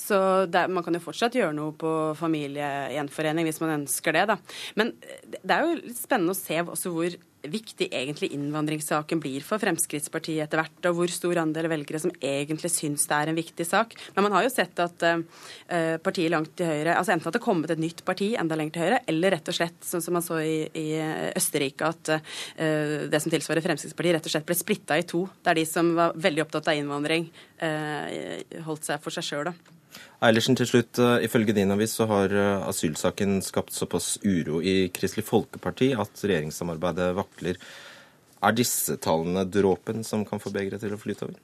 [0.00, 0.16] Så
[0.50, 4.38] det, man kan jo fortsatt gjøre noe på familiegjenforening hvis man ønsker det, da.
[4.78, 4.94] Men
[5.36, 10.44] det er jo litt spennende å se også hvor viktig egentlig innvandringssaken blir for Fremskrittspartiet
[10.44, 13.96] etter hvert, og hvor stor andel velgere som egentlig syns det er en viktig sak.
[14.14, 17.42] Men man har jo sett at uh, partiet langt til høyre altså Enten at det
[17.42, 20.16] har kommet et nytt parti enda lenger til høyre, eller rett og slett, sånn som
[20.16, 20.86] man så i, i
[21.36, 25.26] Østerrike, at uh, det som tilsvarer Fremskrittspartiet, rett og slett ble splitta i to.
[25.42, 27.28] Det er de som var veldig opptatt av innvandring,
[27.62, 29.54] uh, holdt seg for seg sjøl.
[30.22, 30.98] Eilertsen, til slutt.
[31.02, 36.22] Eh, ifølge din avis så har eh, asylsaken skapt såpass uro i Kristelig Folkeparti at
[36.22, 37.58] regjeringssamarbeidet vakler.
[38.42, 41.40] Er disse tallene dråpen som kan få begeret til å flyte over?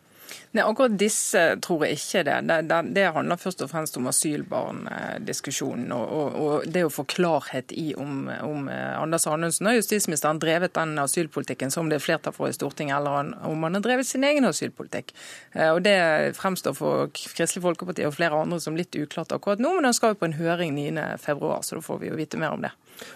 [0.57, 2.37] Nei, Akkurat disse tror jeg ikke det.
[2.49, 5.91] Det, det, det handler først og fremst om asylbarndiskusjonen.
[5.95, 10.41] Og, og, og, det å få klarhet i om, om eh, Anders Anundsen og justisministeren
[10.43, 14.09] drevet den asylpolitikken som det er flertall for i Stortinget, eller om han har drevet
[14.09, 15.14] sin egen asylpolitikk.
[15.53, 15.97] Eh, og Det
[16.38, 20.14] fremstår for Kristelig Folkeparti og flere andre som litt uklart akkurat nå, men han skal
[20.14, 22.73] jo på en høring 9.2, så da får vi jo vite mer om det.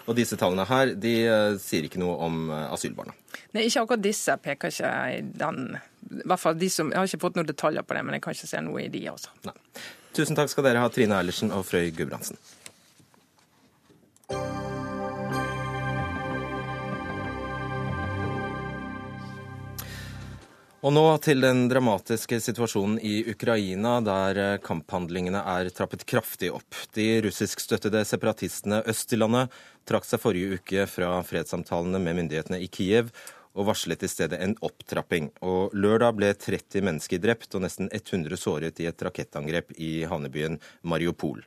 [0.07, 3.15] Og disse tallene her, de uh, sier ikke noe om asylbarna?
[3.53, 5.75] Nei, ikke akkurat disse peker ikke i den
[6.21, 8.37] hvert fall de som, Jeg har ikke fått noen detaljer på det, men jeg kan
[8.37, 9.05] ikke se noe i de.
[9.11, 9.33] også.
[9.49, 9.55] Nei.
[10.13, 12.37] Tusen takk skal dere ha, Trine Eilertsen og Frøy Gudbrandsen.
[20.83, 26.75] Og nå til den dramatiske situasjonen i Ukraina, der eh, kamphandlingene er trappet kraftig opp.
[26.91, 29.53] De russiskstøttede separatistene øst i landet
[29.87, 33.13] trakk seg forrige uke fra fredssamtalene med myndighetene i Kiev,
[33.53, 35.29] og varslet i stedet en opptrapping.
[35.45, 40.59] Og Lørdag ble 30 mennesker drept og nesten 100 såret i et rakettangrep i havnebyen
[40.81, 41.43] Mariupol.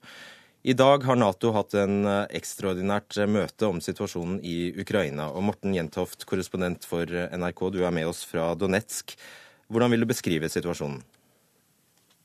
[0.66, 5.28] I dag har Nato hatt en eh, ekstraordinært eh, møte om situasjonen i Ukraina.
[5.30, 9.14] Og Morten Jentoft, korrespondent for eh, NRK, du er med oss fra Donetsk.
[9.70, 11.04] Hvordan vil du beskrive situasjonen?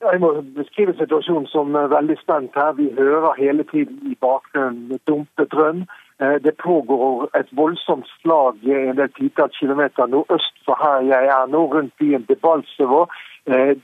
[0.02, 2.74] Jeg må beskrive situasjonen som veldig spent her.
[2.80, 5.86] Vi hører hele tiden i bakgrunnen dumpet drønn.
[6.22, 11.64] Det pågår et voldsomt slag en del titalls kilometer nordøst for her jeg er nå,
[11.74, 13.08] rundt byen Debalsevo.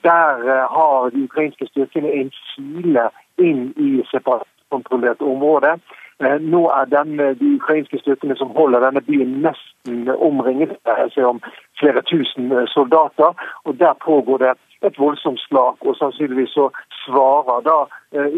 [0.06, 0.43] Der
[0.76, 3.08] har de ukrainske styrkene en kile
[3.41, 5.80] inn i separatkontrollert område.
[6.19, 10.78] Eh, nå er den, eh, de ukrainske styrkene som holder denne byen nesten omringet.
[10.86, 11.41] Jeg ser om
[11.80, 13.34] flere tusen eh, soldater.
[13.65, 15.76] og Der pågår det et voldsomt slag.
[15.86, 16.69] og Sannsynligvis så
[17.06, 17.78] svarer da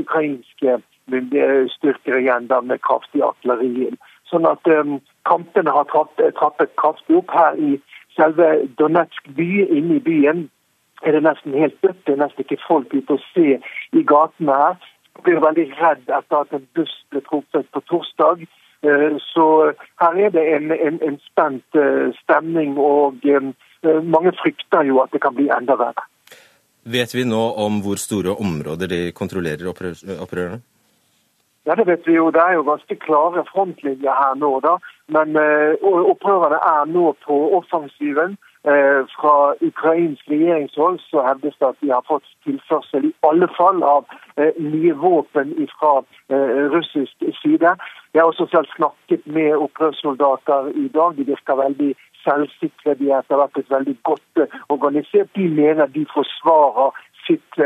[0.03, 0.81] ukrainske
[1.75, 3.97] styrker igjen da med kraftig artillerien.
[4.29, 7.77] Sånn at um, kampene har trappet, trappet kraftig opp her i
[8.17, 10.47] selve Donetsk by, inne i byen
[11.03, 12.01] er det nesten helt dødt.
[12.05, 14.79] Det er nesten ikke folk ute å se i gatene her.
[15.15, 18.45] Jeg blir veldig redd etter at en buss ble truffet på torsdag.
[18.87, 19.45] Eh, så
[19.99, 23.49] her er det en, en, en spent eh, stemning, og eh,
[24.03, 26.05] mange frykter jo at det kan bli enda verre.
[26.89, 30.61] Vet vi nå om hvor store områder de kontrollerer opprørerne?
[31.69, 32.31] Ja, Det vet vi jo.
[32.33, 34.51] Det er jo ganske klare frontlinjer her nå.
[34.65, 34.79] da.
[35.13, 35.37] Men
[36.11, 38.37] opprørerne er nå på offensiven.
[38.67, 43.79] Eh, fra ukrainsk regjeringshold så hevdes det at de har fått tilførsel i alle fall
[43.87, 44.03] av
[44.35, 45.93] eh, nye våpen fra
[46.27, 47.71] eh, russisk side.
[48.11, 51.15] Jeg har også selv snakket med opprørssoldater i dag.
[51.15, 51.93] De virker veldig
[52.25, 52.97] selvsikre.
[52.99, 55.31] De har vært et veldig godt organisert.
[55.39, 57.61] De mener de forsvarer sitt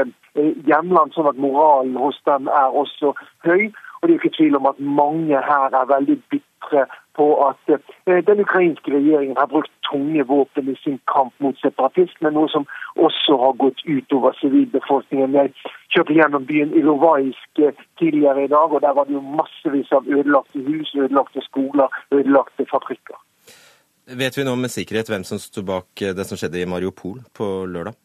[0.69, 3.15] hjemland, sånn at moralen hos dem er også
[3.47, 3.71] høy.
[4.03, 6.81] Og det er ikke tvil om at mange her er veldig bitre
[7.15, 12.31] på at eh, den ukrainske regjeringen har brukt tunge våpen i sin kamp mot separatisme,
[12.35, 12.67] noe som
[13.07, 15.39] også har gått utover sivilbefolkningen.
[15.39, 15.53] Jeg
[15.95, 20.09] kjørte gjennom byen Ilovaisk eh, tidligere i dag, og der var det jo massevis av
[20.09, 23.21] ødelagte hus, ødelagte skoler, ødelagte fabrikker.
[24.19, 27.23] Vet vi nå med sikkerhet hvem som sto bak eh, det som skjedde i Mariupol
[27.31, 27.95] på lørdag?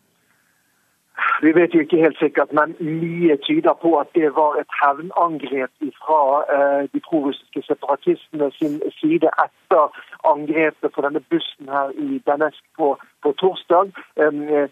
[1.42, 5.70] Vi vet jo ikke helt sikkert, men mye tyder på at det var et hevnangrep
[6.02, 6.22] fra
[6.54, 9.84] eh, de prorussiske separatistene sin side etter
[10.32, 12.88] angrepet på denne bussen her i Danesk på,
[13.22, 13.92] på torsdag.
[14.22, 14.66] Eh,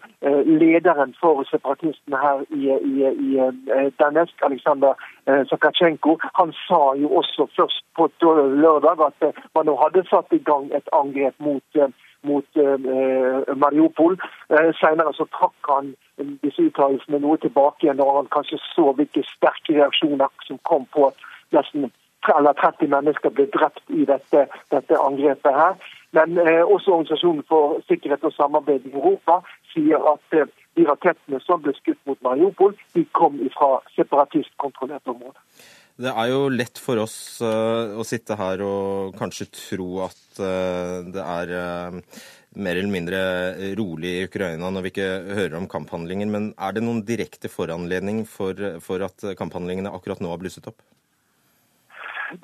[0.61, 2.95] lederen for separatistene her i, i,
[3.27, 3.29] i
[3.99, 4.91] Danesk, Aleksandr
[5.49, 8.11] Sakachenko, han sa jo også først på
[8.63, 11.79] lørdag at man nå hadde satt i gang et angrep mot
[12.27, 14.17] mot eh, Mariupol.
[14.53, 15.93] Eh, senere så trakk han
[16.43, 21.25] disse uttalelsene noe tilbake når han kanskje så hvilke sterke reaksjoner som kom på at
[21.55, 21.89] nesten
[22.27, 25.75] eller 30 mennesker ble drept i dette, dette angrepet her.
[26.11, 29.41] Men eh, også Organisasjonen for sikkerhet og samarbeid i Europa
[29.73, 35.39] sier at eh, de rakettene som ble skutt mot Mariupol, de kom fra separatistkontrollerte område.
[35.97, 41.01] Det er jo lett for oss uh, å sitte her og kanskje tro at uh,
[41.09, 42.19] det er uh,
[42.53, 43.21] mer eller mindre
[43.79, 46.29] rolig i Ukraina når vi ikke hører om kamphandlinger.
[46.29, 50.85] Men er det noen direkte foranledning for, for at kamphandlingene akkurat nå har blusset opp?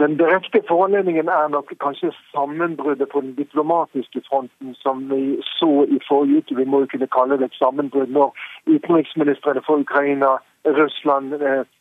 [0.02, 6.00] Den direkte foranledningen er nok kanskje sammenbruddet på den diplomatiske fronten som vi så i
[6.08, 6.56] forrige uke.
[6.56, 8.32] Vi må jo kunne kalle det et sammenbrudd når
[8.66, 11.36] utenriksministrene for Ukraina, Russland,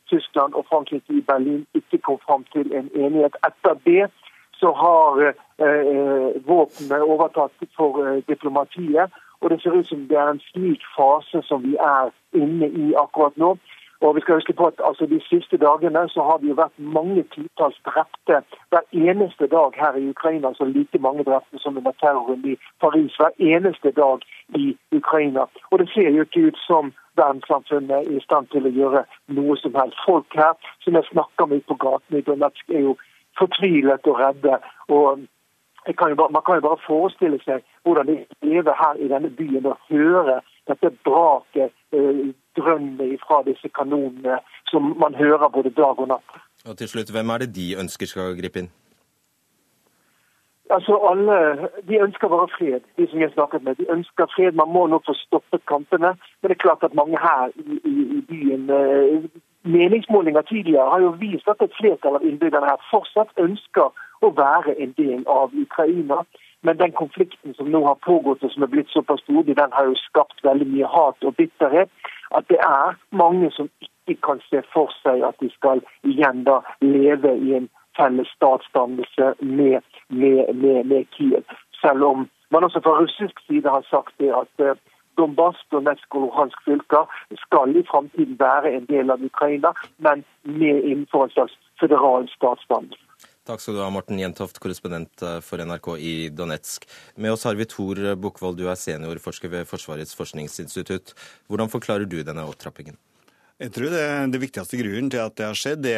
[0.09, 3.35] Tyskland og Frankrike i Berlin ikke kom fram til en enighet.
[3.47, 4.09] Etter det
[4.53, 5.21] så har
[5.65, 9.11] eh, våpenet overtatt for eh, diplomatiet.
[9.41, 12.93] Og det ser ut som det er en slik fase som vi er inne i
[13.03, 13.57] akkurat nå.
[14.03, 16.79] Og vi skal huske på at altså, De siste dagene så har det jo vært
[16.97, 20.47] mange titalls drepte hver eneste dag her i Ukraina.
[20.47, 24.17] altså Like mange drepte som under terroren i Paris hver eneste dag
[24.55, 25.43] i Ukraina.
[25.71, 29.03] Og Det ser jo ikke ut som verdenssamfunnet er i stand til å gjøre
[29.37, 29.99] noe som helst.
[30.05, 32.97] Folk her som jeg snakker med på gaten i Donetsk, er jo
[33.39, 34.59] fortvilet og redde.
[34.87, 35.27] og
[35.97, 39.65] kan bare, man kan jo bare forestille seg hvordan de lever her i denne byen
[39.65, 44.39] og høre dette braket, eh, drønnet fra disse kanonene
[44.71, 46.39] som man hører både dag og natt.
[46.65, 48.71] Og til slutt, Hvem er det de ønsker skal gripe inn?
[50.69, 53.75] Altså alle, De ønsker bare fred, de som jeg snakket med.
[53.75, 54.51] De ønsker fred.
[54.51, 56.15] Man må nok få stoppet kampene.
[56.39, 59.23] Men det er klart at mange her i, i, i byen eh,
[59.65, 64.75] Meningsmålinger tidligere har jo vist at et flertall av innbyggerne her fortsatt ønsker å være
[64.83, 66.23] en del av Ukraina.
[66.63, 69.87] Men den konflikten som nå har pågått og som er blitt såpass stor, den har
[69.87, 71.91] jo skapt veldig mye hat og bitterhet.
[72.35, 73.69] At det er mange som
[74.07, 79.33] ikke kan se for seg at de skal igjen da leve i en felles statsdannelse
[79.39, 81.43] med, med, med, med Kiev.
[81.81, 84.77] Selv om man også fra russisk side har sagt det at uh,
[85.17, 87.09] Donbass, Donetsk og Luhansk fylker
[87.45, 93.01] skal i framtiden være en del av Ukraina, men med innenfor en slags føderal statsdannelse.
[93.43, 96.87] Takk skal du ha, Morten Jentoft, korrespondent eh, for NRK i Donetsk.
[97.19, 101.11] Med oss har vi Tor Bukkvold, du er seniorforsker ved Forsvarets forskningsinstitutt.
[101.51, 102.95] Hvordan forklarer du denne opptrappingen?
[103.61, 105.97] Jeg tror det, det, viktigste grunnen til at det har skjedd, det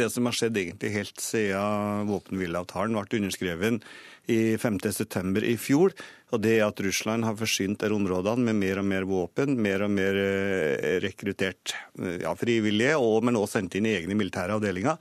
[0.00, 3.86] det som har skjedd egentlig helt siden våpenhvileavtalen ble underskrevet
[4.32, 5.44] i 5.9.
[5.46, 5.94] i fjor.
[6.34, 9.86] Og det er at Russland har forsynt disse områdene med mer og mer våpen, mer
[9.86, 14.98] og mer eh, rekruttert ja, frivillige, og, men også sendt inn i egne militære avdelinger.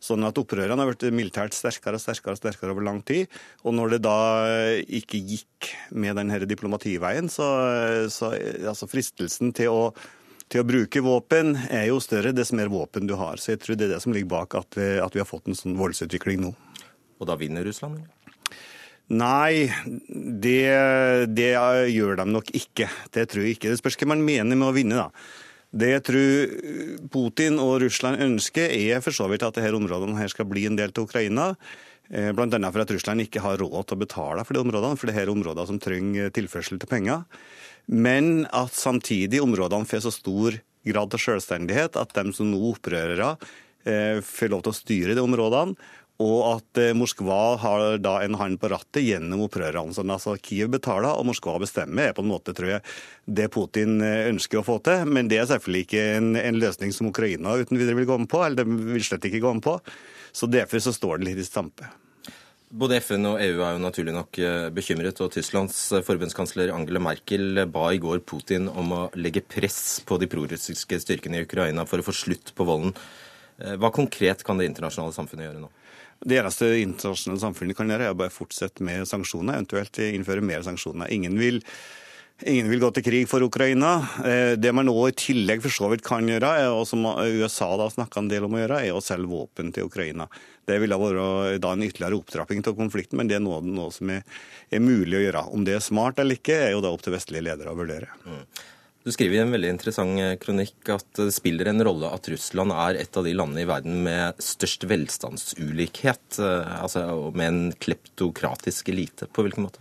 [0.00, 3.26] Sånn at opprørerne har blitt militært sterkere og sterkere sterkere over lang tid.
[3.66, 4.20] Og når det da
[4.86, 7.50] ikke gikk med denne diplomativeien, så,
[8.08, 8.30] så
[8.70, 9.82] altså fristelsen til å
[10.50, 13.38] til å bruke våpen er jo større dess mer våpen du har.
[13.38, 15.46] Så jeg tror det er det som ligger bak at vi, at vi har fått
[15.50, 16.54] en sånn voldsutvikling nå.
[17.20, 18.00] Og da vinner Russland?
[19.10, 19.66] Nei,
[20.08, 20.64] det,
[21.34, 21.52] det,
[21.90, 22.86] gjør de nok ikke.
[23.14, 23.70] Det tror jeg ikke.
[23.72, 25.08] Det spørs hva man mener med å vinne, da.
[25.70, 26.54] Det jeg tror
[27.14, 30.78] Putin og Russland ønsker, er for så vidt at disse områdene her skal bli en
[30.78, 31.52] del av Ukraina.
[32.10, 32.58] Eh, Bl.a.
[32.70, 35.30] for at Russland ikke har råd til å betale for de områdene, for det er
[35.30, 37.22] områder som trenger tilførsel til penger.
[37.90, 43.34] Men at samtidig områdene får så stor grad av selvstendighet at de som nå opprørere
[43.84, 45.74] eh, får lov til å styre de områdene.
[46.20, 49.94] Og at eh, Moskva har da en hånd på rattet gjennom opprørerne.
[49.96, 52.84] Sånn altså Kiev betaler, og Moskva bestemmer, er på en måte, tror jeg,
[53.24, 55.08] det Putin eh, ønsker å få til.
[55.08, 58.30] Men det er selvfølgelig ikke en, en løsning som Ukraina uten videre vil gå med
[58.30, 58.44] på.
[58.44, 59.80] Eller de vil slett ikke gå med på.
[60.36, 61.88] Så derfor så står det litt i stampe.
[62.70, 67.00] Både FN og EU er jo naturlig nok eh, bekymret, og Tysklands eh, forbundskansler Angela
[67.02, 71.82] Merkel ba i går Putin om å legge press på de prorussiske styrkene i Ukraina
[71.90, 72.94] for å få slutt på volden.
[73.58, 75.70] Eh, hva konkret kan det internasjonale samfunnet gjøre nå?
[76.22, 81.10] Det eneste internasjonale samfunnet kan gjøre, er bare fortsette med sanksjoner, eventuelt innføre mer sanksjoner.
[81.10, 81.58] Ingen vil
[82.48, 83.98] Ingen vil gå til krig for Ukraina.
[84.56, 88.22] Det man nå i tillegg for så vidt kan gjøre, og som USA da snakka
[88.22, 90.24] en del om å gjøre, er å selge våpen til Ukraina.
[90.70, 94.26] Det ville vært en ytterligere opptrapping av konflikten, men det er noe, noe som er,
[94.70, 95.46] er, mulig å gjøre.
[95.56, 98.12] Om det er smart eller ikke, er jo da opp til vestlige ledere å vurdere.
[98.24, 98.44] Mm.
[99.00, 102.74] Du skriver i en veldig interessant eh, kronikk at det spiller en rolle at Russland
[102.76, 108.92] er et av de landene i verden med størst velstandsulikhet, eh, altså med en kleptokratisk
[108.92, 109.30] elite.
[109.32, 109.80] På hvilken måte?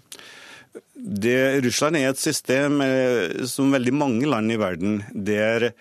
[0.96, 5.74] Det, Russland er et system eh, som veldig mange land i verden der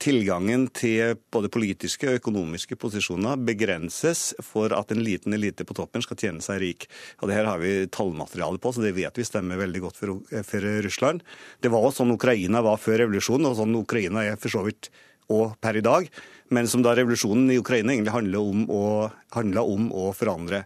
[0.00, 6.04] tilgangen til både politiske og økonomiske posisjoner begrenses for at en liten elite på toppen
[6.04, 6.86] skal tjene seg rik.
[7.20, 10.16] Og Det her har vi tallmateriale på, så det vet vi stemmer veldig godt for,
[10.46, 11.22] for Russland.
[11.60, 14.90] Det var sånn Ukraina var før revolusjonen, og sånn Ukraina er for så vidt
[15.30, 16.08] og per i dag.
[16.50, 18.64] Men som da revolusjonen i Ukraina egentlig handla om,
[19.76, 20.64] om å forandre.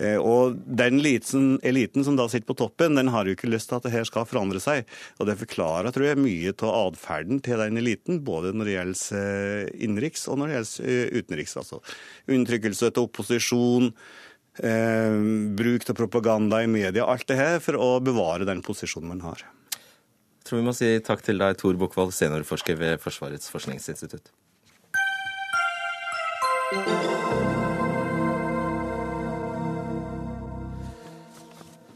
[0.00, 3.70] Eh, og Den eliten, eliten som da sitter på toppen, den har jo ikke lyst
[3.70, 4.88] til at det her skal forandre seg.
[5.20, 9.22] Og Det forklarer tror jeg, mye av atferden til den eliten, både når det gjelder
[9.22, 11.56] eh, innenriks og når det gjelder eh, utenriks.
[11.60, 11.80] Altså
[12.28, 13.90] undertrykkelse til opposisjon,
[14.62, 15.18] eh,
[15.60, 19.44] bruk av propaganda i media, alt det her for å bevare den posisjonen man har.
[20.42, 24.32] Jeg tror vi må si takk til deg, Tor Bukkvold, seniorforsker ved Forsvarets forskningsinstitutt.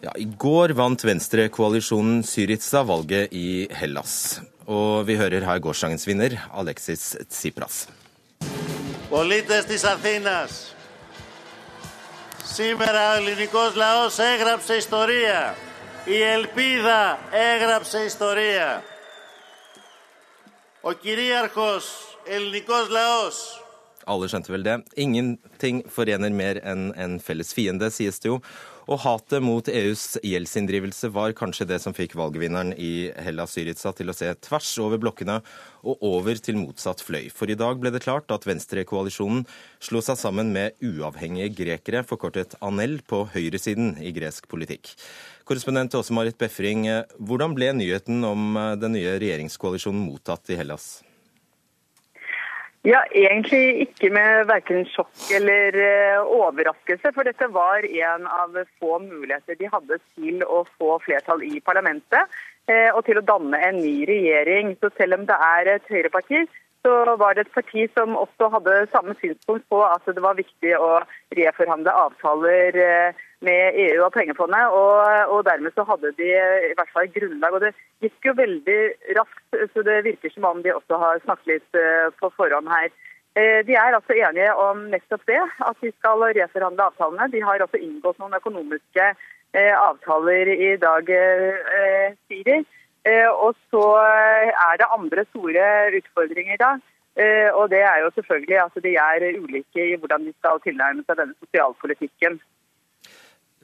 [0.06, 4.42] Ja, I går vant venstrekoalisjonen Syriza valget i Hellas.
[4.66, 7.88] Og vi hører her gårsdagens vinner, Alexis Tsipras.
[9.10, 10.76] Πολίτες της Αθήνας,
[12.44, 15.56] σήμερα ο ελληνικός λαός έγραψε ιστορία.
[16.06, 18.84] Η ελπίδα έγραψε ιστορία.
[20.82, 21.86] Ο κυρίαρχος
[22.26, 23.64] ελληνικός λαός.
[24.06, 24.76] Alle skjønte vel det.
[24.96, 28.40] Ingenting forener mer enn en felles fiende, sies det jo.
[28.87, 34.13] Og hatet mot EUs gjeldsinndrivelse var kanskje det som fikk valgvinneren i Hellas Syriza til
[34.13, 35.41] å se tvers over blokkene
[35.83, 37.27] og over til motsatt fløy.
[37.35, 39.43] For i dag ble det klart at venstrekoalisjonen
[39.83, 44.95] slo seg sammen med uavhengige grekere, forkortet ANEL, på høyresiden i gresk politikk.
[45.47, 46.87] Korrespondent Åse Marit Befring,
[47.19, 51.06] hvordan ble nyheten om den nye regjeringskoalisjonen mottatt i Hellas?
[52.87, 57.11] Ja, Egentlig ikke med verken sjokk eller uh, overraskelse.
[57.17, 62.31] For dette var en av få muligheter de hadde til å få flertall i parlamentet.
[62.71, 64.77] Uh, og til å danne en ny regjering.
[64.79, 66.45] Så selv om det er et høyreparti,
[66.87, 70.79] så var det et parti som også hadde samme synspunkt på at det var viktig
[70.79, 70.93] å
[71.35, 74.69] reforhandle avtaler uh, med EU og pengefondet.
[74.73, 74.95] Og,
[75.33, 76.29] og, dermed så hadde de
[76.71, 77.57] i hvert fall grunnlag.
[77.57, 77.73] Og det
[78.05, 78.81] gikk jo veldig
[79.19, 82.89] raskt, så det virker som om de også har snakket litt uh, på forhånd her.
[83.37, 87.31] Uh, de er altså enige om nettopp det, at de skal reforhandle avtalene.
[87.33, 91.15] De har også inngått noen økonomiske uh, avtaler i dag,
[92.27, 92.59] sier de.
[93.39, 96.73] Og så er det andre store utfordringer da.
[97.55, 101.21] Og det er jo selvfølgelig at de er ulike i hvordan de skal tilnærme seg
[101.21, 102.41] denne sosialpolitikken.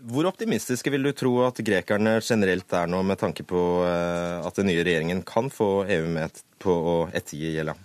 [0.03, 4.57] Hvor optimistiske vil du tro at grekerne generelt er nå, med tanke på eh, at
[4.59, 7.77] den nye regjeringen kan få EU med på å ettergi gjelda?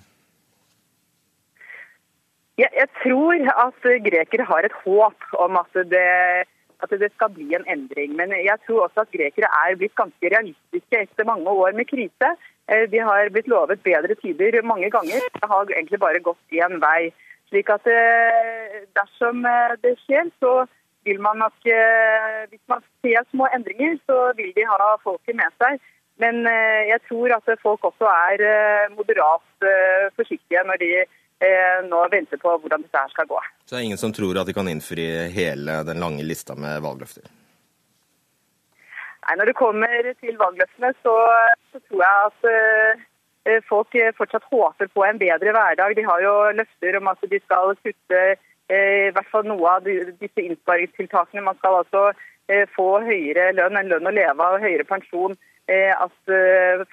[2.58, 6.08] Jeg, jeg tror at grekere har et håp om at det,
[6.82, 8.16] at det, skal bli en endring.
[8.18, 12.32] Men jeg tror også at grekere er blitt ganske realistiske etter mange år med krise.
[12.66, 15.22] Eh, de har blitt lovet bedre tider mange ganger.
[15.38, 17.12] Det har egentlig bare gått én vei.
[17.52, 19.46] Slik at eh, dersom
[19.86, 20.64] det skjer, så
[21.08, 25.54] vil man nok eh, Hvis man ser små endringer, så vil de ha folket med
[25.62, 25.80] seg.
[26.22, 29.68] Men eh, jeg tror at folk også er eh, moderat
[30.18, 30.92] forsiktige når de
[31.86, 33.38] nå venter på hvordan dette her skal gå.
[33.62, 36.80] Så det er ingen som tror at de kan innfri hele den lange lista med
[36.82, 37.28] valgløfter?
[39.28, 41.14] Nei, Når det kommer til valgløftene, så,
[41.70, 42.24] så tror jeg
[43.52, 45.94] at folk fortsatt håper på en bedre hverdag.
[46.00, 48.24] De har jo løfter om at de skal kutte
[48.76, 51.44] i hvert fall noe av disse innsparingstiltakene.
[51.46, 52.10] Man skal altså
[52.52, 55.38] eh, få høyere lønn, en lønn å leve av, høyere pensjon.
[55.68, 56.34] Eh, at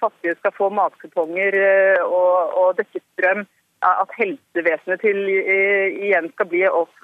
[0.01, 1.59] fattige skal få matkuponger
[2.07, 3.45] og, og dekket strøm.
[3.85, 6.95] At helsevesenet til, igjen skal bli opp,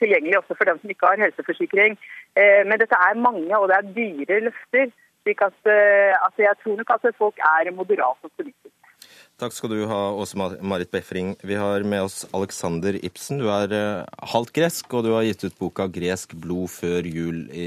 [0.00, 1.98] tilgjengelig også for dem som ikke har helseforsikring.
[2.38, 4.94] Men dette er mange, og det er dyre løfter.
[5.26, 8.75] slik at, at jeg tror nok at folk er moderat optimistiske.
[9.36, 10.32] Takk skal du ha, Åse
[10.64, 11.34] Marit Befring.
[11.44, 13.36] Vi har med oss Alexander Ibsen.
[13.36, 17.42] Du er uh, halvt gresk, og du har gitt ut boka 'Gresk blod før jul'
[17.52, 17.66] i,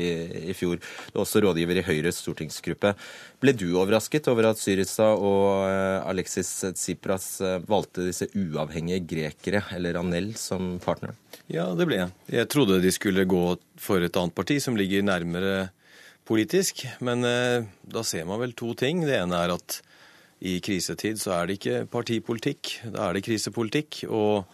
[0.49, 0.79] i, fjor.
[1.11, 2.95] Du er også rådgiver i Høyres stortingsgruppe.
[3.37, 9.61] Ble du overrasket over at Syriza og uh, Alexis Tsipras uh, valgte disse uavhengige grekere,
[9.77, 11.13] eller Anel, som partner?
[11.53, 12.15] Ja, det ble jeg.
[12.33, 13.43] Jeg trodde de skulle gå
[13.77, 15.69] for et annet parti som ligger nærmere
[16.25, 19.05] politisk, men da ser man vel to ting.
[19.05, 19.79] Det ene er at
[20.39, 24.05] i krisetid så er det ikke partipolitikk, da er det krisepolitikk.
[24.07, 24.47] Og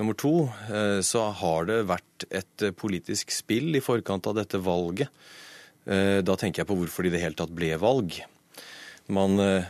[0.00, 5.08] nummer to, eh, så har det vært et politisk spill i forkant av dette valget.
[5.86, 8.20] Eh, da tenker jeg på hvorfor det i det hele tatt ble valg.
[9.08, 9.64] Man, eh,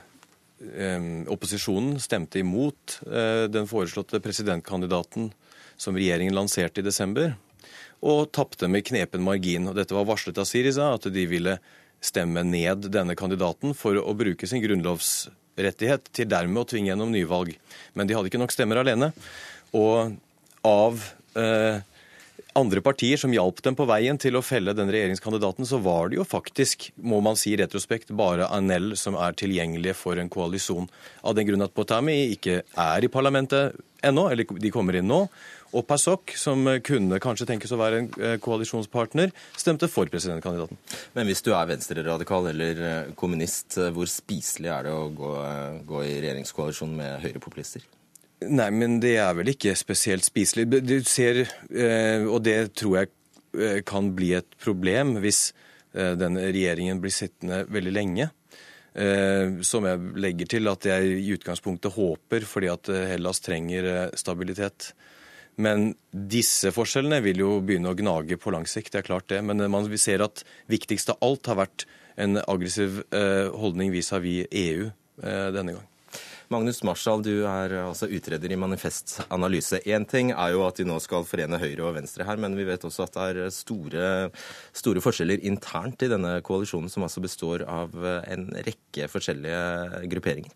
[1.31, 5.33] opposisjonen stemte imot den foreslåtte presidentkandidaten
[5.77, 7.37] som regjeringen lanserte i desember,
[8.03, 9.73] og tapte med knepen margin.
[9.73, 11.59] Dette var varslet av Siriza, at de ville
[12.01, 15.29] stemme ned denne kandidaten for å bruke sin grunnlovs
[15.67, 17.55] rettighet til dermed å tvinge gjennom nyvalg.
[17.99, 19.11] Men de hadde ikke nok stemmer alene.
[19.77, 20.17] Og
[20.67, 21.03] av
[21.39, 21.81] eh,
[22.59, 26.19] andre partier som hjalp dem på veien til å felle den regjeringskandidaten, så var det
[26.19, 30.89] jo faktisk, må man si retrospekt, bare Anel som er tilgjengelige for en koalisjon.
[31.23, 35.25] Av den grunn at Potami ikke er i parlamentet ennå, eller de kommer inn nå.
[35.77, 40.79] Og PASOK, som kunne kanskje tenkes å være en eh, koalisjonspartner, stemte for presidentkandidaten.
[41.17, 45.33] Men hvis du er venstreradikal eller eh, kommunist, eh, hvor spiselig er det å gå,
[45.89, 47.85] gå i regjeringskoalisjon med høyrepopulister?
[48.49, 50.69] Nei, men det er vel ikke spesielt spiselig.
[50.87, 51.43] Du ser,
[52.31, 55.49] og det tror jeg kan bli et problem hvis
[55.91, 58.29] denne regjeringen blir sittende veldig lenge.
[59.67, 64.93] Som jeg legger til at jeg i utgangspunktet håper, fordi at Hellas trenger stabilitet.
[65.59, 69.41] Men disse forskjellene vil jo begynne å gnage på lang sikt, det er klart det.
[69.43, 71.87] Men man ser at viktigst av alt har vært
[72.19, 74.91] en aggressiv eh, holdning vis-à-vis -vis EU
[75.23, 75.87] eh, denne gang.
[76.49, 79.83] Magnus Marshall, du er altså utreder i Manifest Analyse.
[79.85, 82.65] Én ting er jo at de nå skal forene høyre og venstre her, men vi
[82.65, 84.31] vet også at det er store,
[84.73, 87.93] store forskjeller internt i denne koalisjonen, som altså består av
[88.25, 90.55] en rekke forskjellige grupperinger.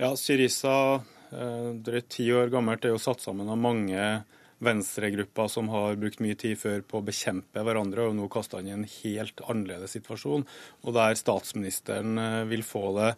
[0.00, 2.84] Ja, Syriza drøyt ti år gammelt.
[2.84, 4.02] Er jo satt sammen av mange
[4.62, 8.68] venstregrupper som har brukt mye tid før på å bekjempe hverandre, og nå kasta han
[8.68, 10.46] i en helt annerledes situasjon.
[10.86, 12.20] Og der statsministeren
[12.50, 13.08] vil få det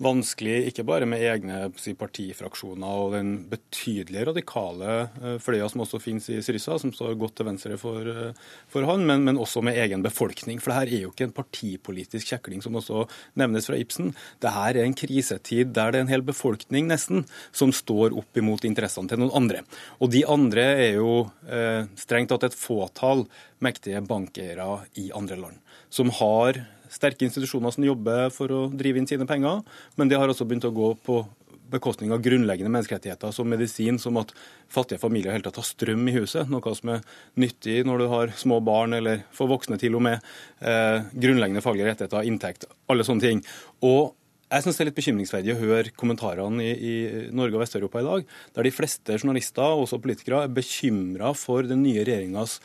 [0.00, 6.00] vanskelig, ikke bare med egne si, partifraksjoner og den betydelige radikale uh, fløya som også
[6.02, 9.62] finnes i Syriza, som står godt til venstre for, uh, for han, men, men, også
[9.64, 10.60] med egen befolkning.
[10.60, 13.04] For det her er jo ikke en partipolitisk kjekling, som også
[13.40, 14.14] nevnes fra Ibsen.
[14.40, 17.24] Det her er en krisetid der det er en hel befolkning nesten
[17.56, 19.64] som står opp imot interessene til noen andre.
[20.00, 21.14] Og de andre er jo
[21.48, 23.26] eh, strengt tatt et fåtall
[23.64, 24.68] mektige bankeiere
[25.00, 25.58] i andre land,
[25.92, 29.62] som har sterke institusjoner som jobber for å drive inn sine penger,
[29.96, 31.22] men det har også begynt å gå på
[31.70, 34.32] bekostning av grunnleggende menneskerettigheter som medisin, som at
[34.70, 37.04] fattige familier helt tatt har strøm i huset, noe som er
[37.40, 40.24] nyttig når du har små barn, eller for voksne til og med.
[40.58, 43.44] Eh, grunnleggende faglige rettigheter, inntekt, alle sånne ting.
[43.86, 44.16] Og
[44.50, 46.94] jeg syns det er litt bekymringsverdig å høre kommentarene i, i
[47.30, 51.68] Norge og Vest-Europa i dag, der de fleste journalister og også politikere er bekymra for
[51.70, 52.58] den nye regjeringas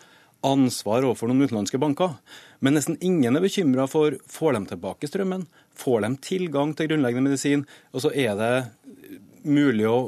[0.45, 2.17] ansvar overfor noen utenlandske banker.
[2.65, 5.45] Men nesten ingen er bekymra for får de tilbake strømmen,
[5.77, 8.53] får de tilgang til grunnleggende medisin, og så er det
[9.45, 9.99] mulig å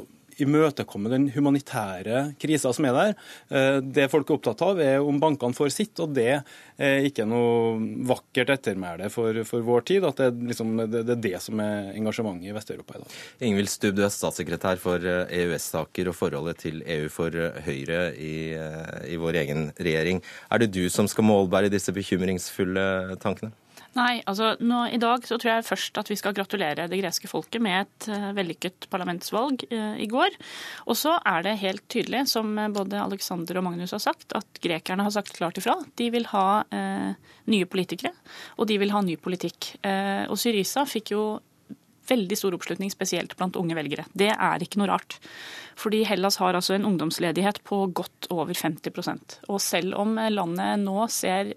[0.44, 3.14] imøtekomme den humanitære krisa som er der.
[3.50, 6.40] Eh, det folk er opptatt av, er om bankene får sitt, og det
[6.78, 7.76] er ikke noe
[8.08, 10.06] vakkert ettermæle for, for vår tid.
[10.08, 13.20] At det, liksom, det, det, er det som er engasjementet i Vest-Europa i dag.
[13.50, 17.62] Ingvild Stubb, du er statssekretær for EØS-saker eh, e og forholdet til EU for eh,
[17.68, 18.34] Høyre i,
[19.08, 20.22] i vår egen regjering.
[20.52, 23.52] Er det du som skal målbære disse bekymringsfulle tankene?
[23.98, 27.30] Nei, altså nå, I dag så tror jeg først at vi skal gratulere det greske
[27.30, 30.36] folket med et uh, vellykket parlamentsvalg uh, i går.
[30.86, 35.06] Og så er det helt tydelig, som både Alexander og Magnus har sagt, at grekerne
[35.06, 35.74] har sagt klart ifra.
[35.98, 38.14] De vil ha uh, nye politikere,
[38.58, 39.72] og de vil ha ny politikk.
[40.28, 41.22] og Syriza fikk jo
[42.08, 44.06] veldig stor oppslutning, spesielt blant unge velgere.
[44.12, 45.18] Det er ikke noe rart.
[45.78, 51.06] Fordi Hellas har altså en ungdomsledighet på godt over 50% Og selv om landet nå
[51.12, 51.52] ser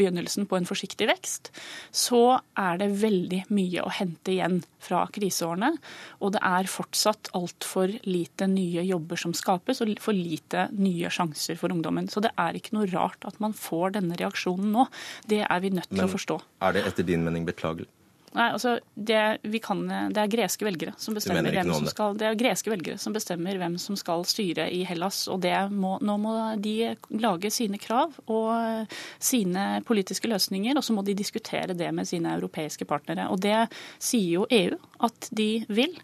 [0.00, 1.50] begynnelsen på en forsiktig vekst,
[1.92, 5.72] så er det veldig mye å hente igjen fra kriseårene.
[6.24, 11.58] Og det er fortsatt altfor lite nye jobber som skapes, og for lite nye sjanser
[11.60, 12.08] for ungdommen.
[12.10, 14.88] Så det er ikke noe rart at man får denne reaksjonen nå.
[15.30, 16.40] Det er vi nødt til å forstå.
[16.64, 17.90] Er det etter din mening beklagelig?
[18.30, 19.18] Nei, altså, det,
[19.64, 19.80] kan,
[20.14, 23.58] det, er greske velgere som bestemmer hvem som skal, det er greske velgere som bestemmer
[23.58, 25.24] hvem som skal styre i Hellas.
[25.32, 25.42] og
[25.74, 28.86] må, Nå må de lage sine krav og
[29.18, 33.26] sine politiske løsninger, og så må de diskutere det med sine europeiske partnere.
[33.34, 33.66] Og Det
[33.98, 35.98] sier jo EU at de vil.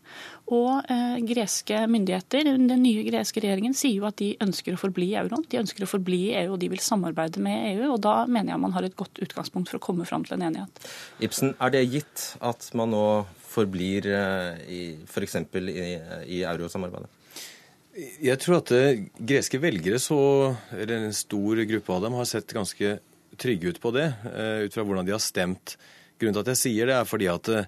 [0.55, 5.09] Og eh, greske myndigheter, den nye greske regjeringen, sier jo at de ønsker å forbli
[5.11, 5.43] i euroen.
[5.51, 7.89] De ønsker å forbli i EU, og de vil samarbeide med EU.
[7.97, 10.47] og Da mener jeg man har et godt utgangspunkt for å komme fram til en
[10.47, 10.87] enighet.
[11.19, 13.09] Ibsen, er det gitt at man nå
[13.43, 14.07] forblir
[15.11, 15.37] f.eks.
[15.51, 15.91] For i,
[16.39, 17.11] i eurosamarbeidet?
[17.97, 20.21] Jeg tror at eh, greske velgere, så,
[20.77, 22.99] eller en stor gruppe av dem, har sett ganske
[23.41, 25.75] trygge ut på det, eh, ut fra hvordan de har stemt.
[26.21, 27.65] Grunnen til at jeg sier det, er fordi at Eh,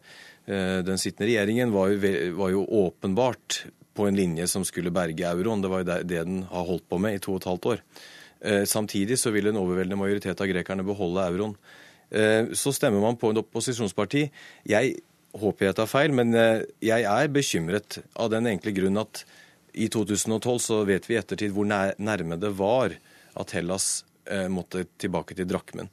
[0.49, 3.59] den sittende regjeringen var jo, var jo, åpenbart
[3.99, 5.61] på en linje som skulle berge euroen.
[5.61, 7.83] Det var jo det den har holdt på med i to og et halvt år.
[8.41, 11.57] Eh, samtidig så vil en overveldende majoritet av grekerne beholde euroen.
[12.11, 14.29] Eh, så stemmer man på en opposisjonsparti.
[14.71, 14.95] Jeg
[15.39, 19.25] håper jeg tar feil, men jeg er bekymret av den enkle grunn at
[19.77, 22.95] i 2012 så vet vi i ettertid hvor nærme det var
[23.39, 24.07] at Hellas
[24.51, 25.91] måtte tilbake til drakmen.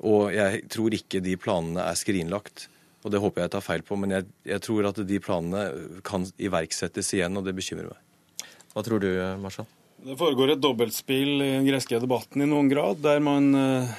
[0.00, 2.66] Og jeg tror ikke de planene er skrinlagt.
[3.00, 6.26] Og det håper jeg tar feil på, men jeg, jeg tror at de planene kan
[6.36, 8.48] iverksettes igjen, og det bekymrer meg.
[8.74, 9.68] Hva tror du, Marshall?
[10.00, 13.90] Det foregår et dobbeltspill i den greske debatten i noen grad, der man uh,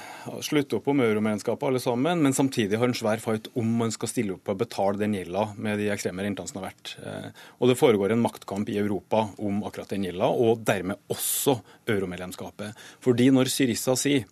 [0.42, 4.10] slutter opp om euromedlemskapet alle sammen, men samtidig har en svær fight om man skal
[4.10, 6.94] stille opp og betale den gjelda med de ekstreme rentene som har vært.
[6.98, 11.60] Uh, og det foregår en maktkamp i Europa om akkurat den gjelda, og dermed også
[11.94, 12.82] euromedlemskapet.
[13.04, 14.26] Fordi når Syrissa sier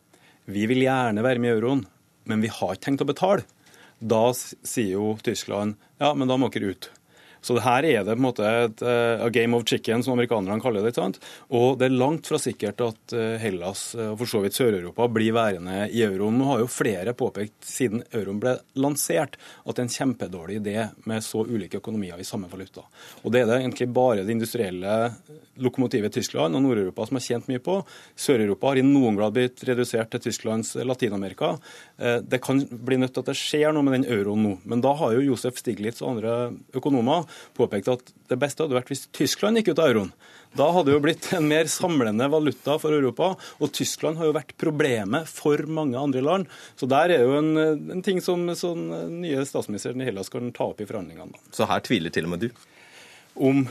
[0.51, 1.87] vi vil gjerne være med i euroen,
[2.27, 3.47] men vi har ikke tenkt å betale,
[4.01, 6.91] da sier jo Tyskland ja, men da må dere ut.
[7.41, 10.85] Så her er det på en måte et uh, game of chicken, som amerikanerne kaller
[10.85, 10.95] det.
[10.97, 11.21] sant?
[11.49, 15.09] Og det er langt fra sikkert at uh, Hellas uh, og for så vidt Sør-Europa
[15.13, 16.37] blir værende i euroen.
[16.41, 20.77] Nå har jo flere påpekt siden euroen ble lansert at det er en kjempedårlig idé
[21.09, 22.85] med så ulike økonomier i samme valuta.
[23.25, 24.97] Og det er det egentlig bare det industrielle
[25.61, 27.79] lokomotivet Tyskland og Nord-Europa som har tjent mye på.
[28.21, 31.53] Sør-Europa har i noen grad blitt redusert til Tysklands Latin-Amerika.
[32.25, 34.55] Det kan bli nødt til at det skjer noe med den euroen nå.
[34.65, 36.37] Men da har jo Josef Stiglitz og andre
[36.77, 40.13] økonomer påpekte at det beste hadde vært hvis Tyskland gikk ut av euroen.
[40.59, 44.35] Da hadde det jo blitt en mer samlende valuta for Europa, og Tyskland har jo
[44.35, 46.49] vært problemet for mange andre land.
[46.81, 47.53] Så der er jo en,
[47.95, 48.81] en ting som som
[49.21, 51.39] nye statsministeren i Hellas kan ta opp i forhandlingene.
[51.55, 52.51] Så her tviler til og med du?
[53.39, 53.63] Om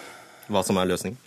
[0.50, 1.20] hva som er løsningen?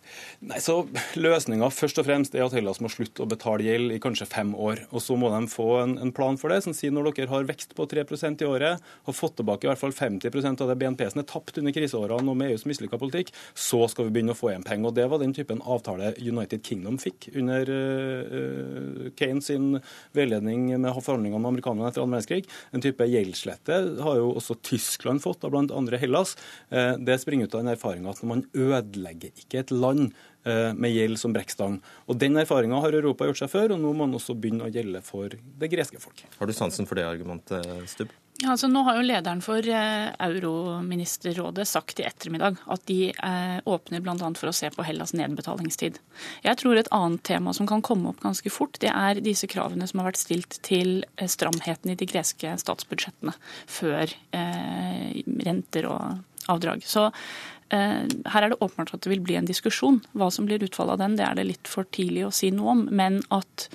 [0.42, 0.80] Nei, så
[1.14, 4.48] Løsninga først og fremst er at Hellas må slutte å betale gjeld i kanskje fem
[4.58, 4.80] år.
[4.90, 7.46] Og Så må de få en, en plan for det, som sier når dere har
[7.46, 11.04] vekst på 3% i året, har fått tilbake i hvert fall 50% av det BNP
[11.12, 14.38] som er tapt under kriseårene og med EUs mislykka politikk, så skal vi begynne å
[14.40, 14.90] få igjen penger.
[14.90, 19.78] Og Det var den typen avtale United Kingdom fikk under uh, Keynes sin
[20.18, 22.50] veiledning med forhandlingene med amerikanerne etter annen verdenskrig.
[22.74, 26.34] En type gjeldslette har jo også Tyskland fått, av blant andre Hellas.
[26.66, 30.10] Uh, det springer ut av den erfaringa at man ødelegger ikke et land
[30.42, 31.76] med gjeld som brekkstang.
[32.10, 34.72] Og Den erfaringa har Europa gjort seg før, og nå må man også begynne å
[34.72, 36.24] gjelde for det greske folk.
[36.38, 38.10] Har du sansen for det argumentet, Stubb?
[38.42, 43.58] Ja, altså nå har jo Lederen for eh, Euroministerrådet sagt i ettermiddag at de eh,
[43.70, 44.16] åpner bl.a.
[44.38, 46.00] for å se på Hellas nedbetalingstid.
[46.42, 49.86] Jeg tror et annet tema som kan komme opp ganske fort, det er disse kravene
[49.86, 53.36] som har vært stilt til eh, stramheten i de greske statsbudsjettene
[53.70, 56.82] før eh, renter og avdrag.
[56.88, 60.00] Så Eh, her er det åpenbart at det vil bli en diskusjon.
[60.18, 62.74] Hva som blir utfallet av den, det er det litt for tidlig å si noe
[62.74, 62.82] om.
[62.92, 63.68] Men at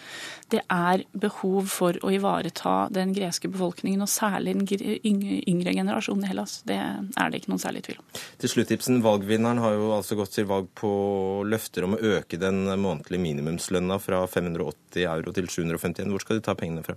[0.53, 4.67] det er behov for å ivareta den greske befolkningen, og særlig den
[5.49, 8.07] yngre generasjonen i Hellas, det er det ikke noen særlig tvil om.
[8.39, 10.91] Til slutt, Ibsen, Valgvinneren har jo altså gått til valg på
[11.47, 16.13] løfter om å øke den månedlige minimumslønna fra 580 euro til 751.
[16.13, 16.95] Hvor skal de ta pengene fra?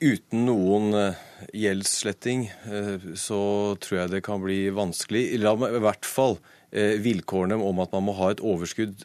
[0.00, 1.18] Uten noen eh,
[1.56, 3.40] gjeldssletting eh, så
[3.80, 5.24] tror jeg det kan bli vanskelig.
[5.42, 6.38] La i hvert fall
[6.70, 9.04] eh, vilkårene om at man må ha et overskudd,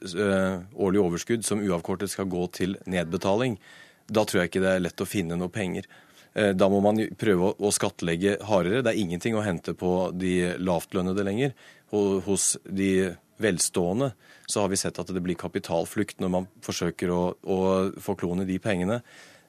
[0.73, 3.59] årlig overskudd som uavkortet skal gå til nedbetaling.
[4.05, 5.87] Da tror jeg ikke det er lett å finne noe penger.
[6.35, 8.81] Da må man prøve å skattlegge hardere.
[8.83, 11.53] Det er ingenting å hente på de lavtlønnede lenger.
[11.95, 14.11] Hos de velstående
[14.45, 17.59] så har vi sett at det blir kapitalflukt når man forsøker å, å
[18.03, 18.99] forklone de pengene.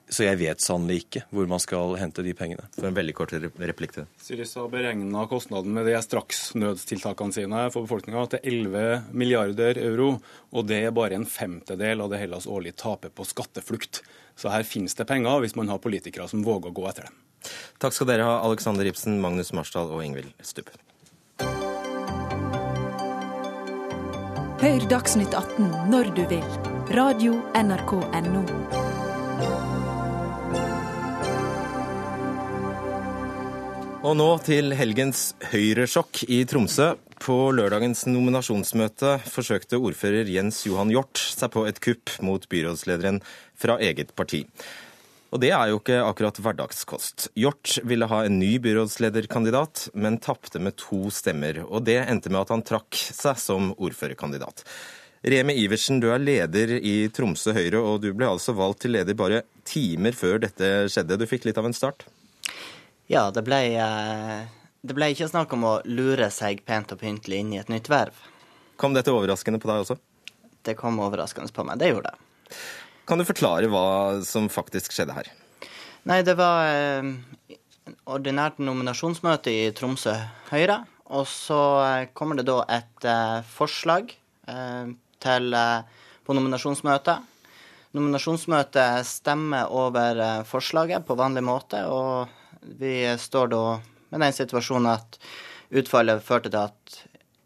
[0.07, 2.63] Så jeg vet sannelig ikke hvor man skal hente de pengene.
[2.77, 7.83] For en veldig kort replikk til Syris har beregna kostnaden med de straksnødstiltakene sine for
[7.83, 10.13] befolkninga til 11 milliarder euro.
[10.55, 14.01] Og det er bare en femtedel av det Hellas årlig taper på skatteflukt.
[14.39, 17.23] Så her finnes det penger hvis man har politikere som våger å gå etter dem.
[17.83, 20.71] Takk skal dere ha, Alexander Ibsen, Magnus Marsdal og Ingvild Stubb.
[24.57, 26.45] Hør Dagsnytt 18 når du vil.
[26.97, 28.86] Radio NRK Radio.nrk.no.
[34.05, 36.91] Og nå til helgens høyresjokk i Tromsø.
[37.17, 43.17] På lørdagens nominasjonsmøte forsøkte ordfører Jens Johan Hjort seg på et kupp mot byrådslederen
[43.57, 44.43] fra eget parti.
[45.33, 47.31] Og det er jo ikke akkurat hverdagskost.
[47.41, 51.63] Hjort ville ha en ny byrådslederkandidat, men tapte med to stemmer.
[51.65, 54.61] Og det endte med at han trakk seg som ordførerkandidat.
[55.25, 59.17] Remi Iversen, du er leder i Tromsø Høyre, og du ble altså valgt til leder
[59.17, 61.17] bare timer før dette skjedde.
[61.17, 62.05] Du fikk litt av en start?
[63.07, 64.47] Ja, det ble, eh,
[64.83, 67.87] det ble ikke snakk om å lure seg pent og pyntelig inn i et nytt
[67.91, 68.15] verv.
[68.77, 69.97] Kom dette overraskende på deg også?
[70.67, 72.57] Det kom overraskende på meg, det gjorde det.
[73.07, 75.31] Kan du forklare hva som faktisk skjedde her?
[76.07, 77.55] Nei, det var eh,
[78.07, 80.13] ordinært nominasjonsmøte i Tromsø
[80.51, 80.81] Høyre.
[81.15, 84.11] Og så eh, kommer det da et eh, forslag
[84.51, 84.91] eh,
[85.23, 87.23] til, eh, på nominasjonsmøtet.
[87.95, 92.27] Nominasjonsmøtet stemmer over forslaget på vanlig måte, og
[92.61, 93.63] vi står da
[94.09, 95.19] med den situasjonen at
[95.69, 96.99] utfallet førte til at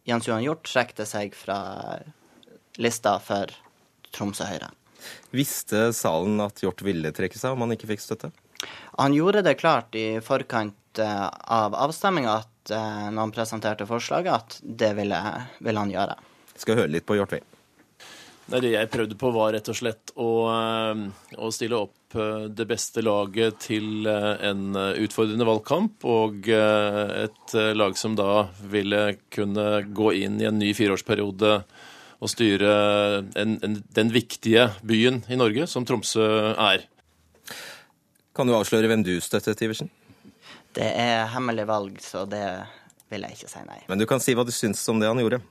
[0.08, 1.58] Jens Johan Hjort trekte seg fra
[2.82, 3.52] lista for
[4.14, 4.72] Tromsø Høyre.
[5.34, 8.32] Visste salen at Hjort ville trekke seg om han ikke fikk støtte?
[9.00, 14.60] Han gjorde det klart i forkant eh, av avstemminga eh, når han presenterte forslaget, at
[14.62, 15.22] det ville,
[15.60, 16.18] ville han gjøre.
[16.62, 17.42] Skal høre litt på Hjort, vi.
[18.52, 21.04] Det jeg prøvde på, var rett og slett å, eh,
[21.40, 27.96] å stille opp eh, det beste laget til eh, en utfordrende valgkamp, og et lag
[28.00, 31.54] som da ville kunne gå inn i en ny fireårsperiode
[32.22, 32.74] og styre
[33.40, 36.86] en, en, den viktige byen i Norge, som Tromsø er.
[38.36, 39.90] Kan du avsløre hvem du støttet, Iversen?
[40.76, 42.46] Det er hemmelig valg, så det
[43.12, 43.82] vil jeg ikke si nei.
[43.92, 45.42] Men du kan si hva du syns om det han gjorde?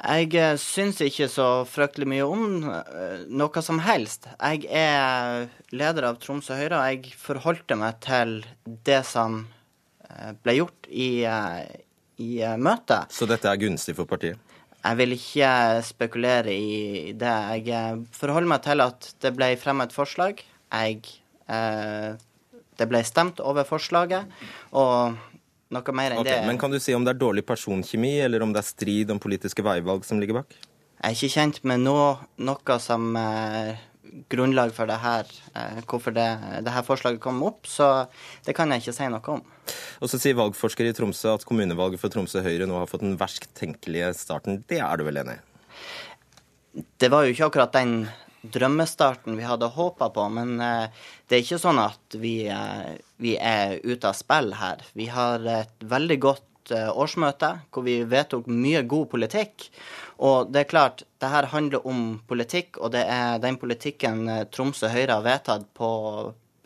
[0.00, 4.30] Jeg eh, syns ikke så fryktelig mye om eh, noe som helst.
[4.40, 8.38] Jeg er leder av Tromsø Høyre, og jeg forholdte meg til
[8.86, 9.42] det som
[10.08, 11.10] eh, ble gjort i,
[12.16, 13.12] i møtet.
[13.12, 14.40] Så dette er gunstig for partiet?
[14.80, 15.52] Jeg vil ikke
[15.84, 17.36] spekulere i det.
[17.68, 20.40] Jeg forholder meg til at det ble fremmet forslag.
[20.72, 21.02] Jeg,
[22.80, 24.32] det ble stemt over forslaget.
[24.72, 25.20] og
[25.74, 26.48] noe mer enn okay, det.
[26.48, 29.22] Men Kan du si om det er dårlig personkjemi, eller om det er strid om
[29.22, 30.56] politiske veivalg som ligger bak?
[31.00, 32.10] Jeg er ikke kjent med noe,
[32.44, 33.78] noe som er
[34.30, 36.26] grunnlag for det her, eh, hvorfor det,
[36.66, 38.08] det her forslaget kom opp, så
[38.46, 39.44] det kan jeg ikke si noe om.
[40.02, 43.18] Og så sier valgforsker i Tromsø at kommunevalget for Tromsø Høyre nå har fått den
[43.20, 44.64] verst tenkelige starten.
[44.68, 46.82] Det er du vel enig i?
[47.02, 47.94] Det var jo ikke akkurat den
[48.42, 53.36] drømmestarten vi hadde håpa på, men eh, det er ikke sånn at vi, eh, vi
[53.36, 54.84] er ute av spill her.
[54.96, 59.68] Vi har et veldig godt eh, årsmøte hvor vi vedtok mye god politikk.
[60.24, 64.90] Og det er klart, det her handler om politikk, og det er den politikken Tromsø
[64.92, 65.90] Høyre har vedtatt på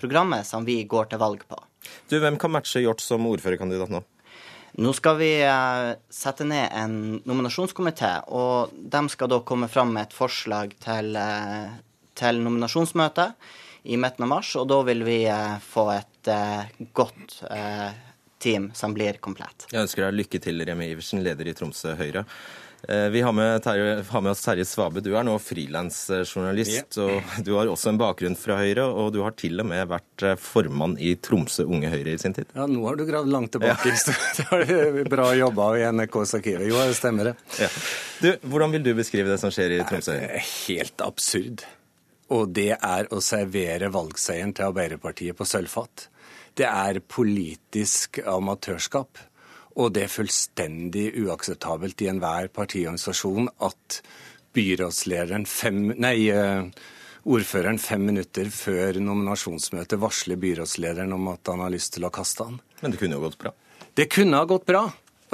[0.00, 1.58] programmet som vi går til valg på.
[2.08, 4.02] Du, Hvem kan matche Hjort som ordførerkandidat nå?
[4.82, 5.30] Nå skal vi
[6.10, 11.14] sette ned en nominasjonskomité, og de skal da komme fram med et forslag til,
[12.18, 13.52] til nominasjonsmøtet
[13.86, 15.20] i midten av mars, og da vil vi
[15.62, 16.32] få et
[16.96, 17.38] godt
[18.42, 19.68] team som blir komplett.
[19.70, 22.24] Jeg ønsker deg lykke til, Remi Iversen, leder i Tromsø Høyre.
[22.84, 25.00] Vi har med, Terje, har med, oss Terje Svabe.
[25.04, 26.98] Du er nå frilansjournalist.
[26.98, 27.20] Yeah.
[27.38, 30.26] og Du har også en bakgrunn fra Høyre, og du har til og med vært
[30.40, 32.50] formann i Tromsø Unge Høyre i sin tid.
[32.56, 33.94] Ja, nå har du gravd langt tilbake.
[34.64, 36.66] Det er bra jobba i NRKs arkiv.
[36.68, 37.34] Jo, det stemmer det.
[37.62, 37.70] Ja.
[38.20, 40.18] Du, hvordan vil du beskrive det som skjer i Tromsø?
[40.20, 41.64] Det er helt absurd.
[42.32, 46.08] Og det er å servere valgseieren til Arbeiderpartiet på sølvfat.
[46.56, 49.18] Det er politisk amatørskap.
[49.74, 54.00] Og det er fullstendig uakseptabelt i enhver partiorganisasjon at
[54.54, 56.30] byrådslederen fem, nei,
[57.24, 62.46] ordføreren fem minutter før nominasjonsmøtet varsler byrådslederen om at han har lyst til å kaste
[62.46, 62.60] han.
[62.82, 63.54] Men det kunne jo gått bra?
[63.94, 64.84] Det kunne ha gått bra.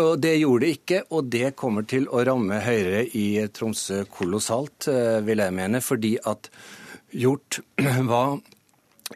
[0.00, 4.88] Og det gjorde det ikke, og det kommer til å ramme Høyre i Tromsø kolossalt,
[5.26, 6.48] vil jeg mene, fordi at
[7.10, 7.58] Hjort
[8.12, 8.38] var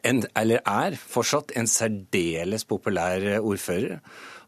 [0.03, 4.01] en, eller er fortsatt en særdeles populær ordfører.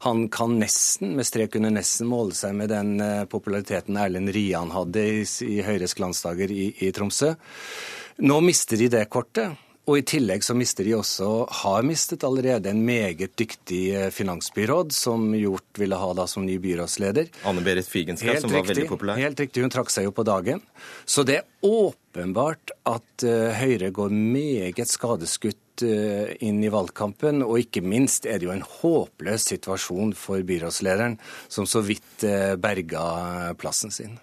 [0.05, 2.99] Han kan nesten, med strek under nesten, måle seg med den
[3.33, 7.33] populariteten Erlend Rian hadde i, i Høyres glansdager i, i Tromsø.
[8.25, 9.57] Nå mister de det kortet.
[9.87, 11.27] Og i tillegg så mister de også,
[11.63, 17.29] har mistet allerede, en meget dyktig finansbyråd, som Hjort ville ha da som ny byrådsleder.
[17.47, 19.21] Anne-Berit Figenschou, som var riktig, veldig populær.
[19.23, 20.65] Helt riktig, hun trakk seg jo på dagen.
[21.07, 27.45] Så det er åpenbart at uh, Høyre går meget skadeskutt uh, inn i valgkampen.
[27.47, 31.19] Og ikke minst er det jo en håpløs situasjon for byrådslederen,
[31.49, 34.17] som så vidt uh, berga plassen sin.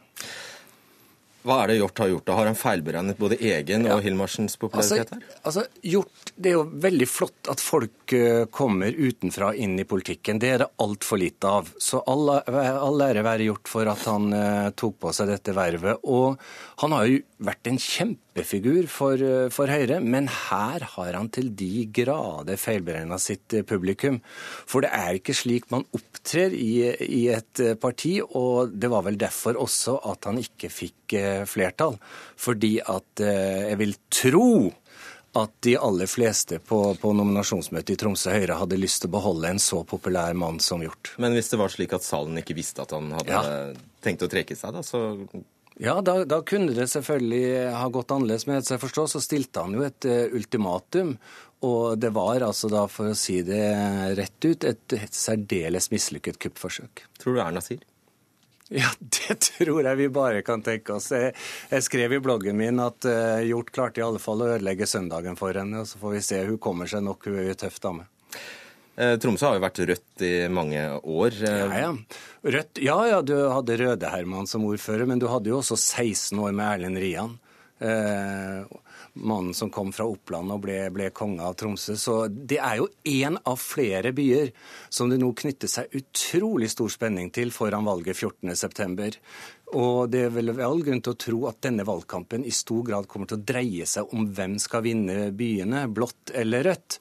[1.43, 2.23] Hva er det Hjort har gjort?
[2.23, 2.35] da?
[2.37, 5.25] Har han feilberegnet både egen og Hilmarsens popularitet her?
[5.41, 8.13] Altså, altså, Hjort, Det er jo veldig flott at folk
[8.55, 10.39] kommer utenfra inn i politikken.
[10.39, 11.73] Det er det altfor lite av.
[11.83, 14.31] Så all, all ære være gjort for at han
[14.79, 15.99] tok på seg dette vervet.
[16.07, 16.39] Og
[16.79, 17.81] han har jo vært en
[18.33, 23.63] kjempefigur for, uh, for Høyre, men her har han til de grader feilberegna sitt uh,
[23.63, 24.21] publikum.
[24.65, 29.17] For det er ikke slik man opptrer i, i et parti, og det var vel
[29.17, 31.13] derfor også at han ikke fikk
[31.45, 31.97] flertall.
[32.39, 34.71] Fordi at jeg vil tro
[35.33, 39.49] at de aller fleste på, på nominasjonsmøtet i Tromsø Høyre hadde lyst til å beholde
[39.49, 41.15] en så populær mann som Hjort.
[41.21, 43.63] Men hvis det var slik at salen ikke visste at han hadde ja.
[44.05, 45.17] tenkt å trekke seg, da, så
[45.81, 48.45] ja, da, da, kunne det selvfølgelig ha gått annerledes.
[48.47, 51.15] Men etter jeg forstår, så stilte han jo et uh, ultimatum.
[51.63, 53.63] Og det var altså da, for å si det
[54.19, 57.05] rett ut, et, et særdeles mislykket kuppforsøk.
[57.21, 57.81] Tror du Erna sier?
[58.73, 61.11] Ja, det tror jeg vi bare kan tenke oss.
[61.13, 61.33] Jeg,
[61.69, 65.39] jeg skrev i bloggen min at uh, Hjort klarte i alle fall å ødelegge søndagen
[65.39, 65.83] for henne.
[65.83, 66.43] og Så får vi se.
[66.49, 68.07] Hun kommer seg nok, hun er jo tøff dame.
[68.95, 71.39] Eh, Tromsø har jo vært rødt i mange år.
[71.41, 71.93] Ja, ja.
[72.43, 76.53] Rødt, ja, ja, du hadde Røde-Herman som ordfører, men du hadde jo også 16 år
[76.53, 77.37] med Erlend Rian.
[77.83, 78.65] Eh,
[79.13, 81.95] mannen som kom fra Oppland og ble, ble konge av Tromsø.
[81.99, 84.53] Så det er jo én av flere byer
[84.93, 89.17] som det nå knytter seg utrolig stor spenning til foran valget 14.9.
[89.73, 93.09] Og det er vel all grunn til å tro at denne valgkampen i stor grad
[93.09, 96.99] kommer til å dreie seg om hvem skal vinne byene, blått eller rødt.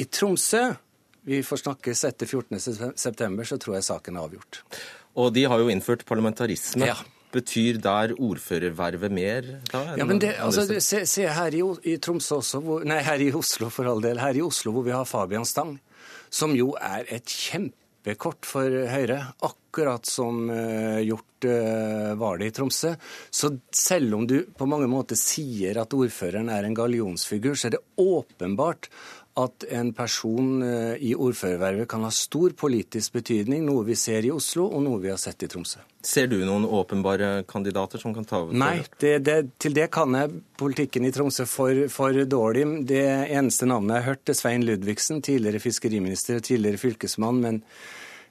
[0.00, 0.64] I Tromsø
[1.26, 4.60] vi får snakkes etter 14.9, så tror jeg saken er avgjort.
[5.18, 6.86] Og de har jo innført parlamentarisme.
[6.86, 6.96] Ja.
[7.34, 9.48] Betyr der ordførervervet mer?
[9.72, 13.24] Da, ja, men det, altså, se, se, her i, i, Tromsø også, hvor, nei, her
[13.24, 15.74] i Oslo for all del, her i Oslo hvor vi har Fabian Stang,
[16.30, 19.18] som jo er et kjempekort for Høyre.
[19.50, 22.94] Akkurat som uh, gjort uh, var det i Tromsø.
[23.34, 27.80] Så selv om du på mange måter sier at ordføreren er en gallionsfigur, så er
[27.80, 28.92] det åpenbart
[29.36, 30.62] at en person
[30.96, 35.10] i ordførervervet kan ha stor politisk betydning, noe vi ser i Oslo, og noe vi
[35.12, 35.82] har sett i Tromsø.
[36.06, 38.56] Ser du noen åpenbare kandidater som kan ta over?
[38.56, 42.64] Nei, det, det, til det kan jeg politikken i Tromsø for, for, dårlig.
[42.88, 47.42] Det eneste navnet jeg har hørt, er Svein Ludvigsen, tidligere fiskeriminister og tidligere fylkesmann.
[47.44, 47.62] Men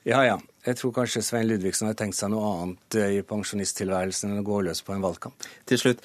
[0.08, 0.40] ja, ja.
[0.66, 4.62] Jeg tror kanskje Svein Ludvigsen har tenkt seg noe annet i pensjonisttilværelsen enn å gå
[4.66, 5.46] løs på en valgkamp.
[5.70, 6.02] Til slutt,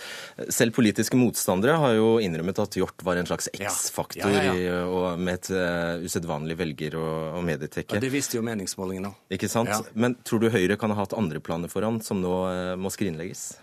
[0.52, 4.52] selv politiske motstandere har jo innrømmet at Hjort var en slags X-faktor ja.
[4.52, 7.96] ja, ja, med et uh, usedvanlig velger- og, og medietekke.
[7.96, 9.24] Ja, det visste jo meningsmålingene òg.
[9.38, 9.90] Ikke sant?
[9.94, 12.92] Men tror du Høyre kan ha hatt andre planer for han, som nå uh, må
[12.92, 13.54] skrinlegges?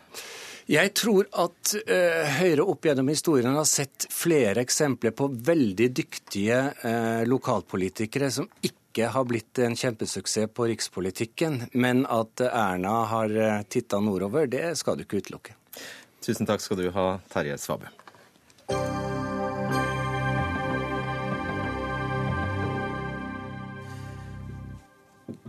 [0.68, 6.60] Jeg tror at uh, Høyre opp gjennom historien har sett flere eksempler på veldig dyktige
[6.82, 8.76] uh, lokalpolitikere som ikke
[9.06, 14.98] har blitt en kjempesuksess på rikspolitikken, men at Erna har uh, titta nordover, det skal
[14.98, 15.54] du ikke utelukke.
[16.26, 17.94] Tusen takk skal du ha, Terje Svabe.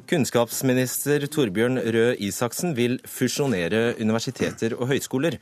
[0.09, 5.37] Kunnskapsminister Torbjørn Røe Isaksen vil fusjonere universiteter og høyskoler.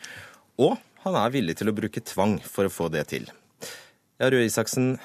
[0.58, 3.28] Og han er villig til å bruke tvang for å få det til.
[4.18, 4.96] Ja, Røe Isaksen,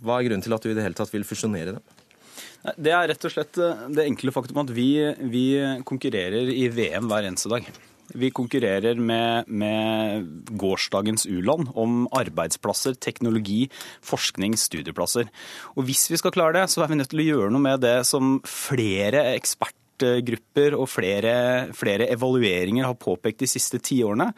[0.00, 1.99] hva er grunnen til at du i det hele tatt vil fusjonere dem?
[2.60, 4.90] Det er rett og slett eh, det enkle faktum at vi,
[5.32, 5.46] vi
[5.88, 7.70] konkurrerer i VM hver eneste dag.
[8.10, 10.26] Vi konkurrerer med, med
[10.58, 13.68] gårsdagens u-land om arbeidsplasser, teknologi,
[14.02, 15.30] forskning, studieplasser.
[15.76, 17.84] Og hvis vi skal klare det, så er vi nødt til å gjøre noe med
[17.84, 21.34] det som flere ekspertgrupper og flere,
[21.76, 24.32] flere, evalueringer har påpekt de siste ti årene,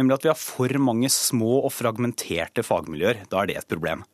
[0.00, 3.26] nemlig at vi har for mange små og fragmenterte fagmiljøer.
[3.28, 4.06] Da er det et problem.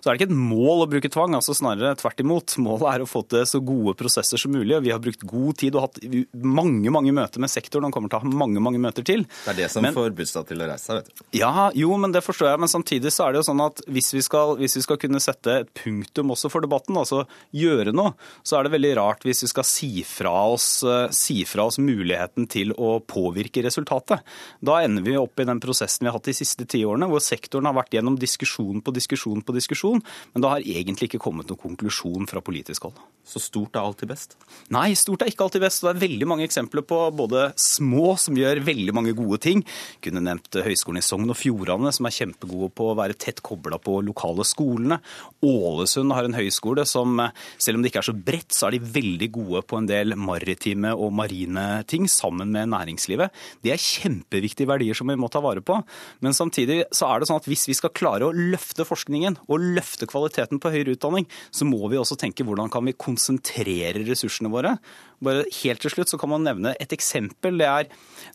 [0.00, 2.56] Så er det ikke et mål å bruke tvang, altså snarere tvert imot.
[2.62, 4.76] Målet er å få til så gode prosesser som mulig.
[4.76, 6.00] og Vi har brukt god tid og hatt
[6.36, 9.26] mange mange møter med sektoren og kommer til å ha mange mange møter til.
[9.44, 11.24] Det er det som men, får Bustad til å reise seg, vet du.
[11.40, 12.62] Ja, jo, men det forstår jeg.
[12.62, 15.22] Men samtidig så er det jo sånn at hvis vi skal, hvis vi skal kunne
[15.22, 17.24] sette et punktum også for debatten, altså
[17.56, 18.14] gjøre noe,
[18.46, 20.68] så er det veldig rart hvis vi skal si fra oss,
[21.16, 24.24] si fra oss muligheten til å påvirke resultatet.
[24.64, 27.22] Da ender vi opp i den prosessen vi har hatt de siste ti årene, hvor
[27.24, 30.02] sektoren har vært gjennom diskusjon på diskusjon på diskusjon diskusjon,
[30.32, 32.98] men det har egentlig ikke kommet noen konklusjon fra politisk hold.
[33.26, 34.36] Så stort er alltid best?
[34.70, 35.82] Nei, stort er ikke alltid best.
[35.82, 39.64] Det er veldig mange eksempler på både små som gjør veldig mange gode ting.
[39.96, 43.42] Jeg kunne nevnt Høgskolen i Sogn og Fjordane, som er kjempegode på å være tett
[43.42, 45.00] kobla på lokale skolene.
[45.42, 47.18] Ålesund har en høyskole som,
[47.58, 50.14] selv om det ikke er så bredt, så er de veldig gode på en del
[50.14, 53.34] maritime og marine ting sammen med næringslivet.
[53.66, 55.80] Det er kjempeviktige verdier som vi må ta vare på.
[56.22, 59.62] Men samtidig så er det sånn at hvis vi skal klare å løfte forskningen og
[59.76, 64.50] løfte kvaliteten på høyere utdanning, så må vi også tenke hvordan kan vi konsentrere ressursene
[64.52, 64.76] våre.
[65.24, 67.58] Bare helt til slutt så kan man nevne et eksempel.
[67.60, 67.88] Det er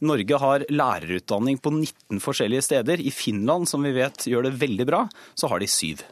[0.05, 3.03] Norge har lærerutdanning på 19 forskjellige steder.
[3.03, 5.05] I Finland, som vi vet gjør det veldig bra,
[5.35, 6.03] så har de syv.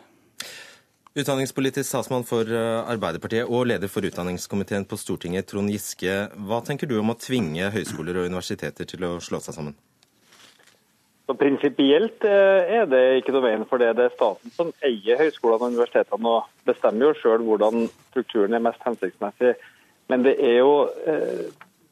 [1.18, 6.16] Utdanningspolitisk statsmann for eh, Arbeiderpartiet og leder for utdanningskomiteen på Stortinget, Trond Giske.
[6.46, 9.76] Hva tenker du om å tvinge høyskoler og universiteter til å slå seg sammen?
[11.30, 13.92] Så Prinsipielt eh, er det ikke noe veien for det.
[14.00, 18.64] Det er staten som eier høyskolene og universitetene og bestemmer jo sjøl hvordan strukturen er
[18.66, 19.52] mest hensiktsmessig.
[20.10, 20.72] Men det er jo
[21.06, 21.44] eh,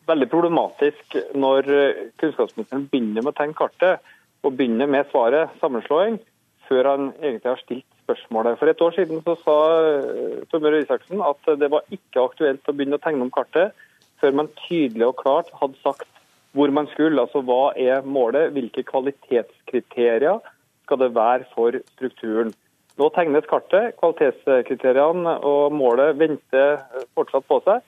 [0.09, 4.09] veldig problematisk når eh, kunnskapsministeren begynner med å tegne kartet
[4.41, 6.17] og begynner med svaret sammenslåing,
[6.65, 8.57] før han egentlig har stilt spørsmålet.
[8.57, 12.73] For et år siden så sa eh, Torbjørn Isaksen at det var ikke aktuelt å
[12.73, 13.77] begynne å tegne om kartet
[14.17, 16.09] før man tydelig og klart hadde sagt
[16.55, 17.21] hvor man skulle.
[17.21, 20.39] Altså hva er målet, hvilke kvalitetskriterier
[20.87, 22.53] skal det være for strukturen.
[22.97, 26.79] Nå tegnes kartet, kvalitetskriteriene og målet venter
[27.17, 27.83] fortsatt på seg.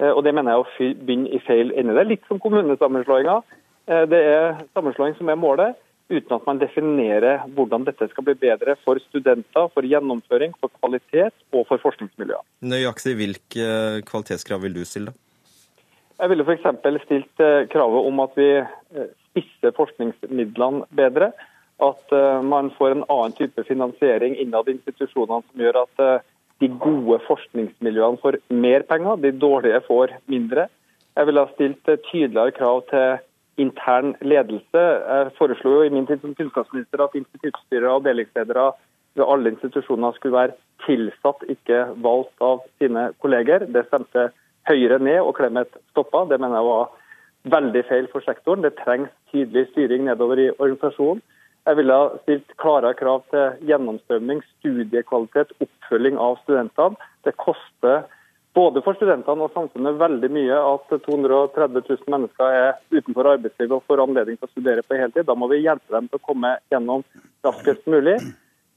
[0.00, 1.94] Eh, og Det mener jeg å begynne i feil ende.
[1.96, 3.38] Det er litt som kommunesammenslåinga.
[3.86, 5.78] Eh, det er sammenslåing som er målet,
[6.10, 11.32] uten at man definerer hvordan dette skal bli bedre for studenter, for gjennomføring, for kvalitet
[11.54, 12.42] og for forskningsmiljøer.
[12.66, 13.66] Nøyaktig hvilke
[14.10, 15.14] kvalitetskrav vil du stille?
[16.20, 16.66] Jeg ville f.eks.
[17.06, 21.30] stilt eh, kravet om at vi eh, spisser forskningsmidlene bedre.
[21.80, 26.04] At eh, man får en annen type finansiering innad i institusjonene som gjør at
[26.60, 30.68] de gode forskningsmiljøene får mer penger, de dårlige får mindre.
[31.16, 33.16] Jeg ville ha stilt tydeligere krav til
[33.64, 34.82] intern ledelse.
[34.82, 38.66] Jeg foreslo jo i min tid som kunnskapsminister at instituttstyrere og avdelingsledere
[39.16, 43.64] ved alle institusjoner skulle være tilsatt, ikke valgt av sine kolleger.
[43.72, 44.28] Det stemte
[44.70, 46.24] høyere ned og Clemet stoppa.
[46.30, 46.96] Det mener jeg var
[47.56, 48.64] veldig feil for sektoren.
[48.64, 51.22] Det trengs tydelig styring nedover i organisasjonen.
[51.68, 56.96] Jeg ville ha stilt klare krav til gjennomstrømming, studiekvalitet, oppfølging av studentene.
[57.26, 58.06] Det koster
[58.56, 63.84] både for studentene og samfunnet veldig mye at 230 000 mennesker er utenfor arbeidslivet og
[63.86, 65.28] får anledning til å studere på heltid.
[65.28, 67.04] Da må vi hjelpe dem til å komme gjennom
[67.46, 68.16] raskest mulig.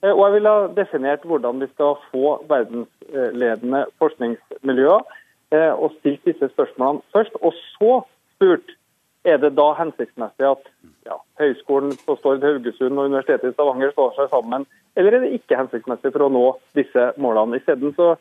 [0.03, 5.07] Eh, og jeg ville ha definert hvordan vi skal få verdensledende forskningsmiljøer.
[5.53, 7.35] Eh, og stilt disse spørsmålene først.
[7.45, 7.99] Og så
[8.35, 8.73] spurt
[9.23, 10.65] er det da hensiktsmessig at
[11.05, 14.65] ja, Høgskolen på Stord Haugesund og Universitetet i Stavanger står seg sammen,
[14.97, 16.43] eller er det ikke hensiktsmessig for å nå
[16.77, 17.61] disse målene?
[17.61, 18.15] Isteden så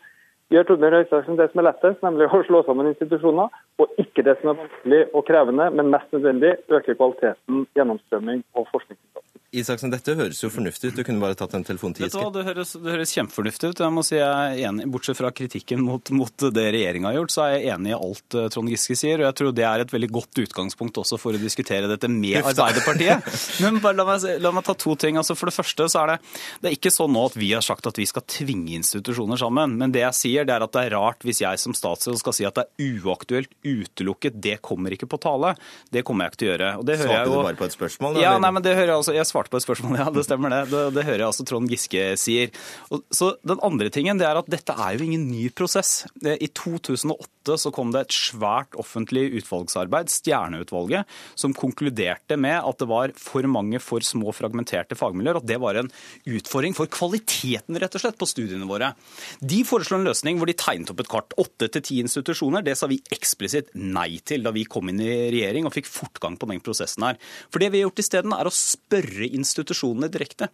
[0.52, 4.36] gjør Torbjørn Røe det som er lettest, nemlig å slå sammen institusjoner, og ikke det
[4.40, 9.31] som er vanskelig og krevende, men mest nødvendig, øke kvaliteten, gjennomstrømming og forskningsinnsats.
[9.52, 10.96] Isaksen, dette høres jo fornuftig ut.
[10.96, 12.28] Du kunne bare tatt en telefon til du Giske.
[12.32, 13.80] det høres, det høres kjempefornuftig ut.
[13.84, 17.34] Jeg må si jeg er enig, Bortsett fra kritikken mot, mot det regjeringa har gjort,
[17.34, 19.20] så er jeg enig i alt eh, Trond Giske sier.
[19.20, 22.38] Og jeg tror det er et veldig godt utgangspunkt også for å diskutere dette med
[22.40, 23.28] Arbeiderpartiet.
[23.66, 25.20] Men bare la meg, la meg ta to ting.
[25.20, 26.16] Altså For det første så er det,
[26.62, 29.76] det er ikke sånn nå at vi har sagt at vi skal tvinge institusjoner sammen.
[29.76, 32.38] Men det jeg sier, det er at det er rart hvis jeg som statsråd skal
[32.38, 35.52] si at det er uaktuelt, utelukket, det kommer ikke på tale.
[35.92, 36.72] Det kommer jeg ikke til å gjøre.
[36.80, 37.46] Og det hører Svarte jeg du jo...
[37.50, 38.16] bare på et spørsmål?
[38.16, 39.18] da, Ja, nei, men det hører jeg altså.
[39.20, 40.08] Jeg svarte på et spørsmål, ja.
[40.12, 40.62] Det stemmer det.
[40.70, 42.52] Det, det hører jeg altså Trond Giske sier.
[42.90, 46.06] Og, så Den andre tingen det er at dette er jo ingen ny prosess.
[46.24, 52.78] Eh, I 2008 så kom det et svært offentlig utvalgsarbeid, Stjerneutvalget, som konkluderte med at
[52.78, 55.40] det var for mange for små fragmenterte fagmiljøer.
[55.42, 55.90] At det var en
[56.30, 58.92] utfordring for kvaliteten rett og slett på studiene våre.
[59.40, 61.36] De foreslo en løsning hvor de tegnet opp et kart.
[61.42, 62.64] Åtte til ti institusjoner.
[62.66, 66.38] Det sa vi eksplisitt nei til da vi kom inn i regjering og fikk fortgang
[66.38, 67.18] på den prosessen her.
[67.50, 70.48] For det vi har gjort isteden, er å spørre institusjonene direkte.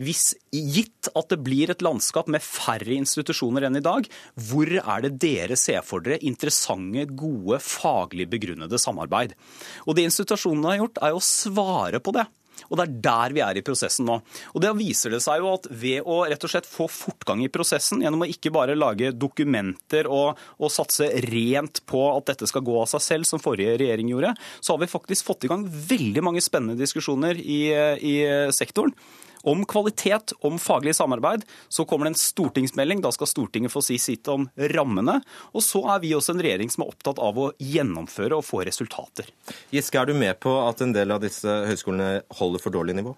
[0.00, 4.08] Hvis gitt at det blir et landskap med færre institusjoner enn i dag,
[4.48, 9.36] hvor er det dere ser for dere interessante, gode, faglig begrunnede samarbeid?
[9.86, 12.26] Og det institusjonene har gjort, er å svare på det.
[12.70, 14.18] Og det er der vi er i prosessen nå.
[14.54, 17.50] Og det viser det seg jo at ved å rett og slett få fortgang i
[17.52, 22.64] prosessen, gjennom å ikke bare lage dokumenter og, og satse rent på at dette skal
[22.66, 25.66] gå av seg selv, som forrige regjering gjorde, så har vi faktisk fått i gang
[25.66, 27.62] veldig mange spennende diskusjoner i,
[27.98, 28.16] i
[28.54, 28.94] sektoren.
[29.42, 31.46] Om kvalitet, om faglig samarbeid.
[31.68, 33.02] Så kommer det en stortingsmelding.
[33.02, 35.18] Da skal Stortinget få si sitt om rammene.
[35.52, 38.62] Og så er vi også en regjering som er opptatt av å gjennomføre og få
[38.68, 39.28] resultater.
[39.74, 43.16] Giske, er du med på at en del av disse høyskolene holder for dårlig nivå?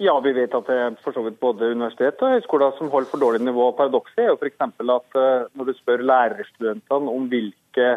[0.00, 3.10] Ja, vi vet at det er for så vidt både universitet og høyskoler som holder
[3.10, 3.68] for dårlig nivå.
[3.76, 4.62] Paradokset er jo f.eks.
[4.64, 7.90] at eh, når du spør lærerstudentene om hvilke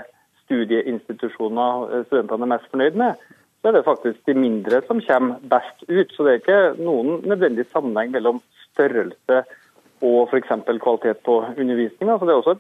[0.44, 3.24] studieinstitusjoner eh, studentene er mest fornøyd med,
[3.66, 6.12] så er det faktisk de mindre som kommer best ut.
[6.14, 8.38] Så det er ikke noen nødvendig sammenheng mellom
[8.68, 9.40] størrelse
[10.06, 10.52] og f.eks.
[10.84, 12.20] kvalitet på undervisninga.
[12.20, 12.54] Så det er også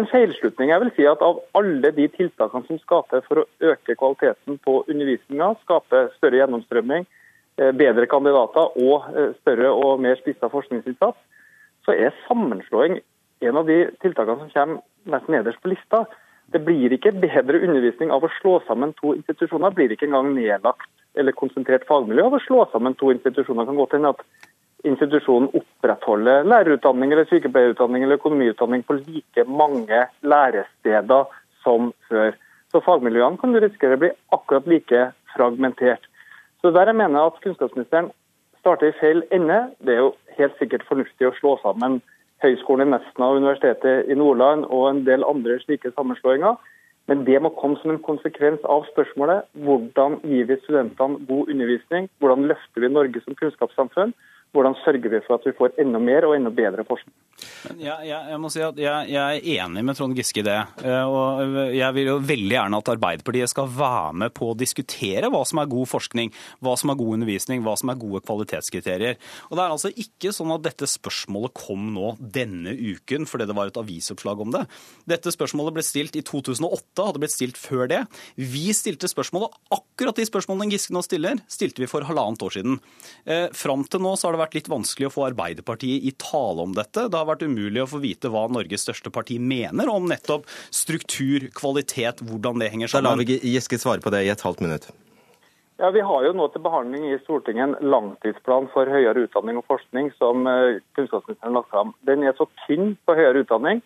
[0.00, 0.70] en feilslutning.
[0.70, 4.78] Jeg vil si at Av alle de tiltakene som til for å øke kvaliteten på
[4.88, 7.04] undervisninga, skape større gjennomstrømming,
[7.58, 11.18] eh, bedre kandidater og eh, større og mer spissa forskningsinnsats,
[11.84, 13.02] så er sammenslåing
[13.44, 14.80] en av de tiltakene som kommer
[15.12, 16.06] nesten nederst på lista.
[16.52, 19.74] Det blir ikke bedre undervisning av å slå sammen to institusjoner.
[19.76, 20.88] blir ikke engang nedlagt
[21.18, 23.66] eller konsentrert fagmiljø av å slå sammen to institusjoner.
[23.66, 24.22] Det kan godt hende at
[24.88, 31.32] institusjonen opprettholder lærerutdanning eller sykepleierutdanning eller økonomiutdanning på like mange læresteder
[31.64, 32.36] som før.
[32.72, 36.04] Så fagmiljøene kan du risikere blir akkurat like fragmentert.
[36.62, 38.10] Så der jeg mener at kunnskapsministeren
[38.60, 39.66] starter i feil ende.
[39.84, 42.00] Det er jo helt sikkert fornuftig å slå sammen
[42.42, 46.54] Høgskolen i Nesna og Universitetet i Nordland og en del andre slike sammenslåinger.
[47.08, 52.06] Men det må komme som en konsekvens av spørsmålet hvordan gir vi studentene god undervisning,
[52.20, 54.12] hvordan løfter vi Norge som kunnskapssamfunn,
[54.56, 57.14] hvordan sørger vi for at vi får enda mer og enda bedre forskning.
[57.78, 60.56] Jeg, jeg, jeg må si at jeg, jeg er enig med Trond Giske i det.
[60.82, 65.30] Eh, Og jeg vil jo veldig gjerne at Arbeiderpartiet skal være med på å diskutere
[65.30, 66.32] hva som er god forskning,
[66.64, 69.20] hva som er god undervisning, hva som er gode kvalitetskriterier.
[69.50, 73.56] Og det er altså ikke sånn at dette spørsmålet kom nå denne uken fordi det
[73.58, 74.64] var et avisoppslag om det.
[75.14, 78.02] Dette spørsmålet ble stilt i 2008, hadde blitt stilt før det.
[78.34, 82.80] Vi stilte spørsmålet, akkurat de spørsmålene Giske nå stiller, stilte vi for halvannet år siden.
[83.28, 86.64] Eh, Fram til nå så har det vært litt vanskelig å få Arbeiderpartiet i tale
[86.64, 87.08] om dette.
[87.08, 91.50] Det har vært umulig å få vite hva Norges største parti mener om nettopp struktur,
[91.54, 94.88] kvalitet, hvordan det henger Da lar vi Giske svare på det i et halvt minutt.
[95.78, 99.66] Ja, Vi har jo nå til behandling i Stortinget en langtidsplan for høyere utdanning og
[99.70, 101.92] forskning som eh, kunnskapsministeren har lagt fram.
[102.08, 103.84] Den er så tynn på høyere utdanning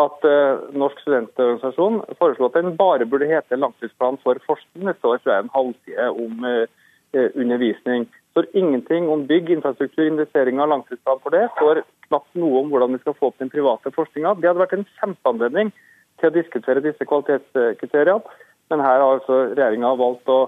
[0.00, 4.88] at eh, Norsk studentorganisasjon foreslo at den bare burde hete langtidsplan for forskning.
[4.88, 8.08] Det står tror jeg, en halvside om eh, undervisning.
[8.34, 11.30] Står ingenting om bygg, infrastruktur, investeringer, og langtidsplan for.
[11.30, 14.32] Det står knapt noe om hvordan vi skal få opp den private forskninga.
[14.40, 15.70] Det hadde vært en kjempeanledning
[16.18, 18.34] til å diskutere disse kvalitetskriteriene.
[18.72, 20.40] Men her har altså regjeringa valgt å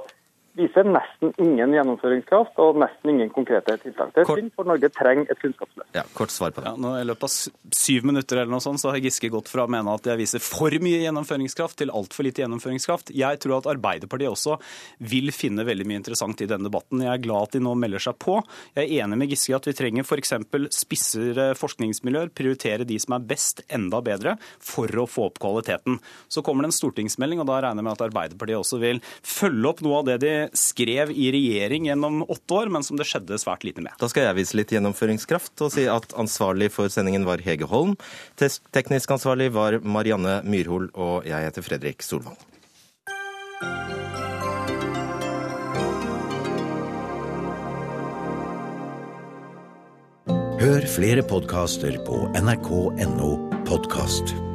[0.56, 4.12] vise nesten ingen gjennomføringskraft og nesten ingen konkrete tiltak.
[4.14, 5.88] Det er synd, for Norge trenger et kunnskapsløft.
[5.96, 6.70] Ja, kort svar på det.
[6.70, 9.66] Ja, nå I løpet av syv minutter eller noe sånt, så har Giske gått fra
[9.66, 13.12] å mene at jeg viser for mye gjennomføringskraft til altfor lite gjennomføringskraft.
[13.16, 14.56] Jeg tror at Arbeiderpartiet også
[15.12, 17.04] vil finne veldig mye interessant i denne debatten.
[17.04, 18.38] Jeg er glad at de nå melder seg på.
[18.76, 20.34] Jeg er enig med Giske i at vi trenger f.eks.
[20.74, 26.00] spissere forskningsmiljøer, prioritere de som er best, enda bedre, for å få opp kvaliteten.
[26.32, 29.70] Så kommer det en stortingsmelding, og da regner jeg med at Arbeiderpartiet også vil følge
[29.70, 33.38] opp noe av det de skrev i regjering gjennom åtte år, men som det skjedde
[33.40, 33.94] svært lite med.
[34.00, 37.96] Da skal jeg vise litt gjennomføringskraft og si at ansvarlig for sendingen var Hege Holm.
[38.36, 42.38] Teknisk ansvarlig var Marianne Myrhol, og jeg heter Fredrik Solvang.
[50.66, 53.30] Hør flere podkaster på nrk.no
[53.68, 54.45] podkast.